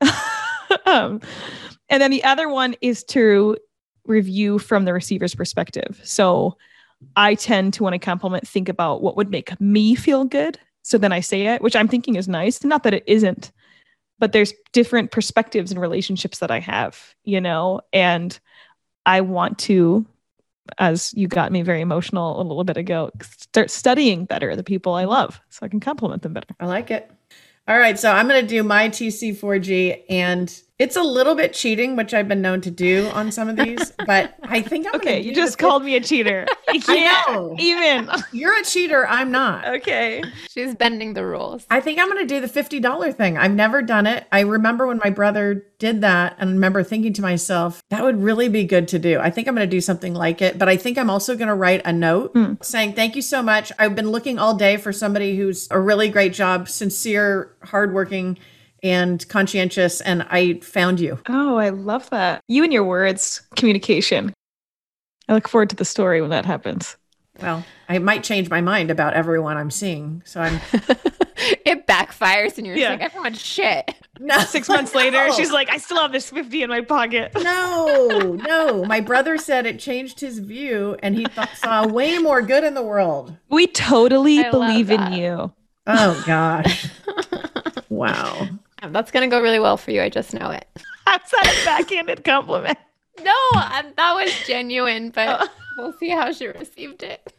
um, 0.86 1.20
and 1.88 2.02
then 2.02 2.10
the 2.10 2.24
other 2.24 2.48
one 2.48 2.74
is 2.80 3.04
to 3.04 3.56
review 4.06 4.58
from 4.58 4.84
the 4.84 4.92
receiver's 4.92 5.34
perspective. 5.34 6.00
So 6.04 6.56
I 7.16 7.34
tend 7.34 7.74
to, 7.74 7.84
when 7.84 7.94
I 7.94 7.98
compliment, 7.98 8.46
think 8.46 8.68
about 8.68 9.02
what 9.02 9.16
would 9.16 9.30
make 9.30 9.58
me 9.60 9.94
feel 9.94 10.24
good. 10.24 10.58
So 10.82 10.98
then 10.98 11.12
I 11.12 11.20
say 11.20 11.46
it, 11.46 11.62
which 11.62 11.76
I'm 11.76 11.88
thinking 11.88 12.16
is 12.16 12.28
nice. 12.28 12.62
Not 12.62 12.82
that 12.82 12.94
it 12.94 13.04
isn't, 13.06 13.52
but 14.18 14.32
there's 14.32 14.54
different 14.72 15.10
perspectives 15.10 15.70
and 15.70 15.80
relationships 15.80 16.38
that 16.38 16.50
I 16.50 16.60
have, 16.60 17.14
you 17.24 17.40
know, 17.40 17.80
and 17.92 18.38
I 19.06 19.20
want 19.20 19.58
to, 19.60 20.06
as 20.78 21.12
you 21.14 21.28
got 21.28 21.52
me 21.52 21.62
very 21.62 21.80
emotional 21.80 22.40
a 22.40 22.42
little 22.42 22.64
bit 22.64 22.76
ago, 22.76 23.10
start 23.22 23.70
studying 23.70 24.24
better 24.24 24.56
the 24.56 24.64
people 24.64 24.94
I 24.94 25.04
love 25.04 25.40
so 25.50 25.60
I 25.62 25.68
can 25.68 25.80
compliment 25.80 26.22
them 26.22 26.32
better. 26.32 26.54
I 26.58 26.66
like 26.66 26.90
it. 26.90 27.10
All 27.66 27.78
right, 27.78 27.98
so 27.98 28.10
I'm 28.10 28.28
going 28.28 28.42
to 28.42 28.46
do 28.46 28.62
my 28.62 28.90
TC4G, 28.90 30.04
and 30.10 30.60
it's 30.76 30.96
a 30.96 31.02
little 31.02 31.36
bit 31.36 31.52
cheating, 31.52 31.94
which 31.94 32.12
I've 32.12 32.26
been 32.26 32.42
known 32.42 32.60
to 32.62 32.70
do 32.70 33.06
on 33.14 33.30
some 33.30 33.48
of 33.48 33.56
these, 33.56 33.92
but 34.06 34.34
I 34.42 34.60
think 34.60 34.88
I'm 34.88 34.96
okay. 34.96 35.20
You 35.20 35.32
just 35.32 35.56
called 35.56 35.84
me 35.84 35.94
a 35.94 36.00
cheater. 36.00 36.46
I 36.68 37.24
know. 37.28 37.54
Even 37.60 38.10
you're 38.32 38.58
a 38.58 38.64
cheater. 38.64 39.06
I'm 39.06 39.30
not. 39.30 39.66
Okay. 39.66 40.22
She's 40.50 40.74
bending 40.74 41.14
the 41.14 41.24
rules. 41.24 41.64
I 41.70 41.80
think 41.80 42.00
I'm 42.00 42.08
going 42.08 42.26
to 42.26 42.34
do 42.34 42.40
the 42.40 42.48
fifty 42.48 42.80
dollar 42.80 43.12
thing. 43.12 43.38
I've 43.38 43.54
never 43.54 43.82
done 43.82 44.08
it. 44.08 44.26
I 44.32 44.40
remember 44.40 44.88
when 44.88 44.98
my 45.02 45.10
brother 45.10 45.64
did 45.78 46.00
that, 46.00 46.36
and 46.38 46.52
remember 46.52 46.82
thinking 46.82 47.12
to 47.12 47.22
myself, 47.22 47.82
that 47.90 48.02
would 48.02 48.20
really 48.20 48.48
be 48.48 48.64
good 48.64 48.88
to 48.88 48.98
do. 48.98 49.20
I 49.20 49.30
think 49.30 49.46
I'm 49.46 49.54
going 49.54 49.68
to 49.68 49.70
do 49.70 49.80
something 49.80 50.14
like 50.14 50.42
it, 50.42 50.58
but 50.58 50.68
I 50.68 50.76
think 50.76 50.98
I'm 50.98 51.10
also 51.10 51.36
going 51.36 51.48
to 51.48 51.54
write 51.54 51.82
a 51.84 51.92
note 51.92 52.34
mm. 52.34 52.62
saying 52.64 52.94
thank 52.94 53.14
you 53.14 53.22
so 53.22 53.42
much. 53.42 53.70
I've 53.78 53.94
been 53.94 54.10
looking 54.10 54.38
all 54.40 54.54
day 54.54 54.76
for 54.76 54.92
somebody 54.92 55.36
who's 55.36 55.68
a 55.70 55.78
really 55.78 56.08
great 56.08 56.32
job, 56.32 56.68
sincere, 56.68 57.54
hardworking 57.62 58.38
and 58.84 59.26
conscientious, 59.28 60.00
and 60.02 60.24
I 60.30 60.60
found 60.60 61.00
you. 61.00 61.18
Oh, 61.28 61.56
I 61.56 61.70
love 61.70 62.08
that. 62.10 62.42
You 62.46 62.62
and 62.62 62.72
your 62.72 62.84
words, 62.84 63.42
communication. 63.56 64.32
I 65.28 65.32
look 65.32 65.48
forward 65.48 65.70
to 65.70 65.76
the 65.76 65.86
story 65.86 66.20
when 66.20 66.30
that 66.30 66.44
happens. 66.44 66.96
Well, 67.40 67.64
I 67.88 67.98
might 67.98 68.22
change 68.22 68.48
my 68.50 68.60
mind 68.60 68.90
about 68.90 69.14
everyone 69.14 69.56
I'm 69.56 69.70
seeing. 69.70 70.22
So 70.24 70.40
I'm. 70.40 70.60
it 71.64 71.86
backfires 71.86 72.58
and 72.58 72.66
you're 72.66 72.76
yeah. 72.76 72.90
like, 72.90 73.00
everyone's 73.00 73.40
shit. 73.40 73.94
No, 74.20 74.38
six 74.40 74.68
months 74.68 74.94
later, 74.94 75.32
she's 75.36 75.50
like, 75.50 75.70
I 75.70 75.78
still 75.78 76.00
have 76.00 76.12
this 76.12 76.30
50 76.30 76.62
in 76.62 76.70
my 76.70 76.82
pocket. 76.82 77.32
No, 77.42 78.38
no. 78.46 78.84
My 78.84 79.00
brother 79.00 79.38
said 79.38 79.66
it 79.66 79.80
changed 79.80 80.20
his 80.20 80.38
view 80.38 80.96
and 81.02 81.16
he 81.16 81.24
th- 81.24 81.48
saw 81.56 81.86
way 81.88 82.18
more 82.18 82.42
good 82.42 82.62
in 82.62 82.74
the 82.74 82.82
world. 82.82 83.36
We 83.48 83.66
totally 83.66 84.44
I 84.44 84.50
believe 84.50 84.90
in 84.90 85.12
you. 85.14 85.52
Oh, 85.86 86.22
gosh. 86.26 86.88
wow. 87.88 88.48
That's 88.92 89.10
going 89.10 89.28
to 89.28 89.34
go 89.34 89.42
really 89.42 89.60
well 89.60 89.76
for 89.76 89.90
you. 89.90 90.02
I 90.02 90.08
just 90.08 90.34
know 90.34 90.50
it. 90.50 90.66
That's 91.06 91.32
not 91.32 91.46
a 91.46 91.64
backhanded 91.64 92.24
compliment. 92.24 92.78
No, 93.22 93.32
um, 93.54 93.92
that 93.96 94.14
was 94.14 94.32
genuine, 94.46 95.10
but 95.10 95.40
oh. 95.42 95.48
we'll 95.78 95.92
see 95.92 96.08
how 96.08 96.32
she 96.32 96.46
received 96.46 97.02
it. 97.02 97.32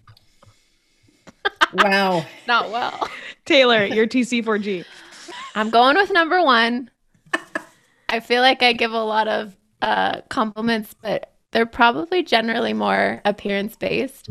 wow. 1.73 2.25
Not 2.47 2.71
well. 2.71 3.09
Taylor, 3.45 3.83
your 3.83 4.07
TC4G. 4.07 4.85
I'm 5.55 5.69
going 5.69 5.97
with 5.97 6.11
number 6.11 6.41
one. 6.43 6.89
I 8.07 8.19
feel 8.19 8.41
like 8.41 8.61
I 8.61 8.73
give 8.73 8.93
a 8.93 9.03
lot 9.03 9.27
of 9.27 9.55
uh, 9.81 10.21
compliments, 10.29 10.95
but 11.01 11.33
they're 11.51 11.65
probably 11.65 12.23
generally 12.23 12.73
more 12.73 13.21
appearance 13.25 13.75
based 13.75 14.29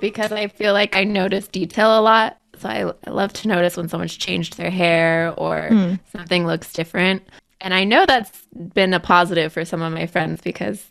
because 0.00 0.32
I 0.32 0.48
feel 0.48 0.72
like 0.72 0.96
I 0.96 1.04
notice 1.04 1.48
detail 1.48 1.98
a 1.98 2.00
lot. 2.00 2.38
So 2.58 2.68
I, 2.68 2.92
I 3.06 3.10
love 3.10 3.32
to 3.34 3.48
notice 3.48 3.76
when 3.76 3.88
someone's 3.88 4.16
changed 4.16 4.56
their 4.56 4.70
hair 4.70 5.32
or 5.36 5.68
mm. 5.70 6.00
something 6.12 6.46
looks 6.46 6.72
different. 6.72 7.22
And 7.60 7.72
I 7.74 7.84
know 7.84 8.04
that's 8.06 8.46
been 8.74 8.94
a 8.94 9.00
positive 9.00 9.52
for 9.52 9.64
some 9.64 9.82
of 9.82 9.92
my 9.92 10.06
friends 10.06 10.40
because 10.40 10.84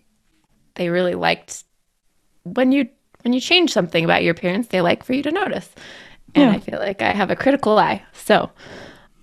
they 0.75 0.89
really 0.89 1.15
liked 1.15 1.63
when 2.43 2.71
you 2.71 2.89
when 3.23 3.33
you 3.33 3.39
change 3.39 3.73
something 3.73 4.05
about 4.05 4.23
your 4.23 4.31
appearance, 4.31 4.67
they 4.67 4.81
like 4.81 5.03
for 5.03 5.13
you 5.13 5.23
to 5.23 5.31
notice. 5.31 5.69
And 6.35 6.51
yeah. 6.51 6.57
I 6.57 6.59
feel 6.59 6.79
like 6.79 7.01
I 7.01 7.11
have 7.11 7.31
a 7.31 7.35
critical 7.35 7.77
eye. 7.79 8.03
So 8.13 8.51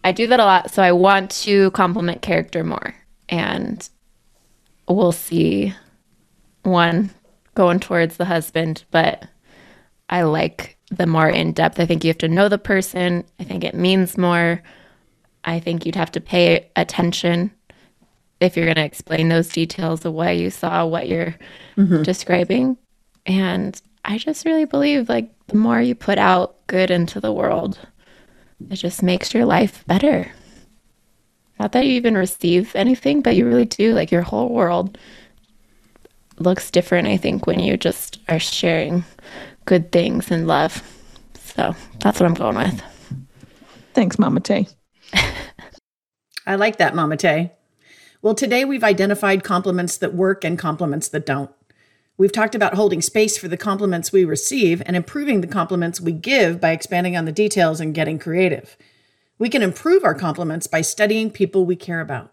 I 0.03 0.13
do 0.13 0.27
that 0.27 0.41
a 0.41 0.45
lot. 0.45 0.73
So 0.73 0.83
I 0.83 0.93
want 0.93 1.31
to 1.43 1.71
compliment 1.71 2.23
character 2.23 2.65
more. 2.65 2.95
And 3.29 3.89
we'll 4.89 5.13
see 5.13 5.73
one 6.65 7.11
going 7.55 7.81
towards 7.81 8.17
the 8.17 8.25
husband, 8.25 8.85
but 8.91 9.29
I 10.09 10.23
like 10.23 10.79
the 10.93 11.07
more 11.07 11.29
in 11.29 11.53
depth. 11.53 11.81
I 11.81 11.87
think 11.87 12.05
you 12.05 12.09
have 12.11 12.19
to 12.19 12.29
know 12.29 12.49
the 12.49 12.59
person. 12.59 13.25
I 13.41 13.45
think 13.45 13.65
it 13.65 13.75
means 13.75 14.19
more. 14.19 14.63
I 15.45 15.59
think 15.59 15.85
you'd 15.85 15.97
have 15.97 16.13
to 16.13 16.21
pay 16.21 16.69
attention 16.77 17.51
if 18.41 18.57
you're 18.57 18.67
going 18.67 18.77
to 18.77 18.85
explain 18.85 19.29
those 19.29 19.49
details 19.49 20.05
of 20.05 20.13
what 20.13 20.37
you 20.37 20.51
saw, 20.51 20.85
what 20.85 21.09
you're 21.09 21.35
mm-hmm. 21.77 22.03
describing. 22.03 22.77
And 23.25 23.81
I 24.05 24.19
just 24.19 24.45
really 24.45 24.65
believe 24.65 25.09
like 25.09 25.31
the 25.47 25.57
more 25.57 25.81
you 25.81 25.95
put 25.95 26.19
out 26.19 26.67
good 26.67 26.91
into 26.91 27.21
the 27.21 27.33
world, 27.33 27.79
it 28.71 28.77
just 28.77 29.03
makes 29.03 29.33
your 29.33 29.45
life 29.45 29.85
better. 29.87 30.31
Not 31.59 31.73
that 31.73 31.87
you 31.87 31.93
even 31.93 32.17
receive 32.17 32.75
anything, 32.75 33.23
but 33.23 33.37
you 33.37 33.47
really 33.47 33.65
do. 33.65 33.95
Like 33.95 34.11
your 34.11 34.23
whole 34.23 34.49
world 34.49 34.99
looks 36.39 36.71
different, 36.71 37.09
I 37.09 37.17
think, 37.17 37.47
when 37.47 37.61
you 37.61 37.77
just 37.77 38.19
are 38.29 38.41
sharing 38.41 39.05
good 39.65 39.93
things 39.93 40.31
and 40.31 40.47
love. 40.47 40.83
So 41.35 41.75
that's 42.01 42.21
what 42.21 42.27
I'm 42.27 42.35
going 42.35 42.57
with. 42.57 42.83
Thanks, 43.95 44.19
Mama 44.19 44.41
Tay. 44.41 44.69
I 46.47 46.55
like 46.55 46.79
that, 46.79 46.95
Mama 46.95 47.17
Tay. 47.17 47.53
Well, 48.23 48.35
today 48.35 48.65
we've 48.65 48.85
identified 48.85 49.45
compliments 49.45 49.97
that 49.99 50.15
work 50.15 50.45
and 50.45 50.59
compliments 50.59 51.09
that 51.09 51.27
don't. 51.27 51.51
We've 52.17 52.33
talked 52.33 52.55
about 52.55 52.75
holding 52.75 53.03
space 53.03 53.37
for 53.37 53.49
the 53.49 53.57
compliments 53.57 54.13
we 54.13 54.25
receive 54.25 54.83
and 54.87 54.95
improving 54.95 55.41
the 55.41 55.47
compliments 55.47 56.01
we 56.01 56.13
give 56.13 56.61
by 56.61 56.71
expanding 56.71 57.17
on 57.17 57.25
the 57.25 57.33
details 57.33 57.81
and 57.81 57.95
getting 57.95 58.19
creative. 58.19 58.77
We 59.39 59.49
can 59.49 59.63
improve 59.63 60.05
our 60.05 60.15
compliments 60.15 60.67
by 60.67 60.83
studying 60.83 61.31
people 61.31 61.67
we 61.67 61.75
care 61.75 62.01
about. 62.01 62.33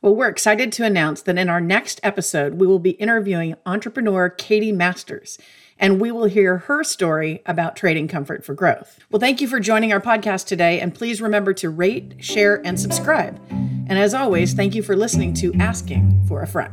Well, 0.00 0.16
we're 0.16 0.28
excited 0.28 0.72
to 0.72 0.86
announce 0.86 1.20
that 1.22 1.36
in 1.36 1.50
our 1.50 1.60
next 1.60 2.00
episode, 2.02 2.54
we 2.54 2.66
will 2.66 2.78
be 2.78 2.92
interviewing 2.92 3.54
entrepreneur 3.66 4.30
Katie 4.30 4.72
Masters 4.72 5.36
and 5.80 6.00
we 6.00 6.12
will 6.12 6.26
hear 6.26 6.58
her 6.58 6.84
story 6.84 7.42
about 7.46 7.74
trading 7.74 8.06
comfort 8.06 8.44
for 8.44 8.54
growth. 8.54 9.00
Well, 9.10 9.18
thank 9.18 9.40
you 9.40 9.48
for 9.48 9.58
joining 9.58 9.92
our 9.92 10.00
podcast 10.00 10.46
today, 10.46 10.78
and 10.78 10.94
please 10.94 11.20
remember 11.20 11.52
to 11.54 11.70
rate, 11.70 12.22
share, 12.22 12.64
and 12.64 12.78
subscribe. 12.78 13.40
And 13.50 13.98
as 13.98 14.14
always, 14.14 14.52
thank 14.52 14.76
you 14.76 14.84
for 14.84 14.94
listening 14.94 15.34
to 15.34 15.52
Asking 15.54 16.24
for 16.28 16.42
a 16.42 16.46
Friend. 16.46 16.72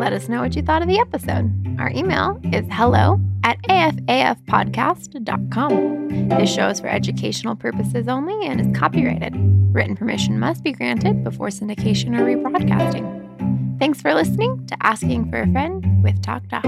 Let 0.00 0.12
us 0.12 0.28
know 0.28 0.40
what 0.40 0.56
you 0.56 0.62
thought 0.62 0.82
of 0.82 0.88
the 0.88 0.98
episode. 0.98 1.52
Our 1.78 1.90
email 1.90 2.40
is 2.52 2.66
hello 2.70 3.20
at 3.44 3.62
afafpodcast.com. 3.62 6.28
This 6.28 6.52
show 6.52 6.68
is 6.68 6.80
for 6.80 6.88
educational 6.88 7.54
purposes 7.56 8.08
only 8.08 8.46
and 8.46 8.60
is 8.60 8.76
copyrighted. 8.78 9.32
Written 9.72 9.96
permission 9.96 10.38
must 10.38 10.62
be 10.64 10.72
granted 10.72 11.24
before 11.24 11.48
syndication 11.48 12.18
or 12.18 12.24
rebroadcasting. 12.24 13.78
Thanks 13.78 14.02
for 14.02 14.14
listening 14.14 14.66
to 14.66 14.76
Asking 14.80 15.30
for 15.30 15.42
a 15.42 15.52
Friend 15.52 16.02
with 16.02 16.20
Talk 16.22 16.48
Doc. 16.48 16.64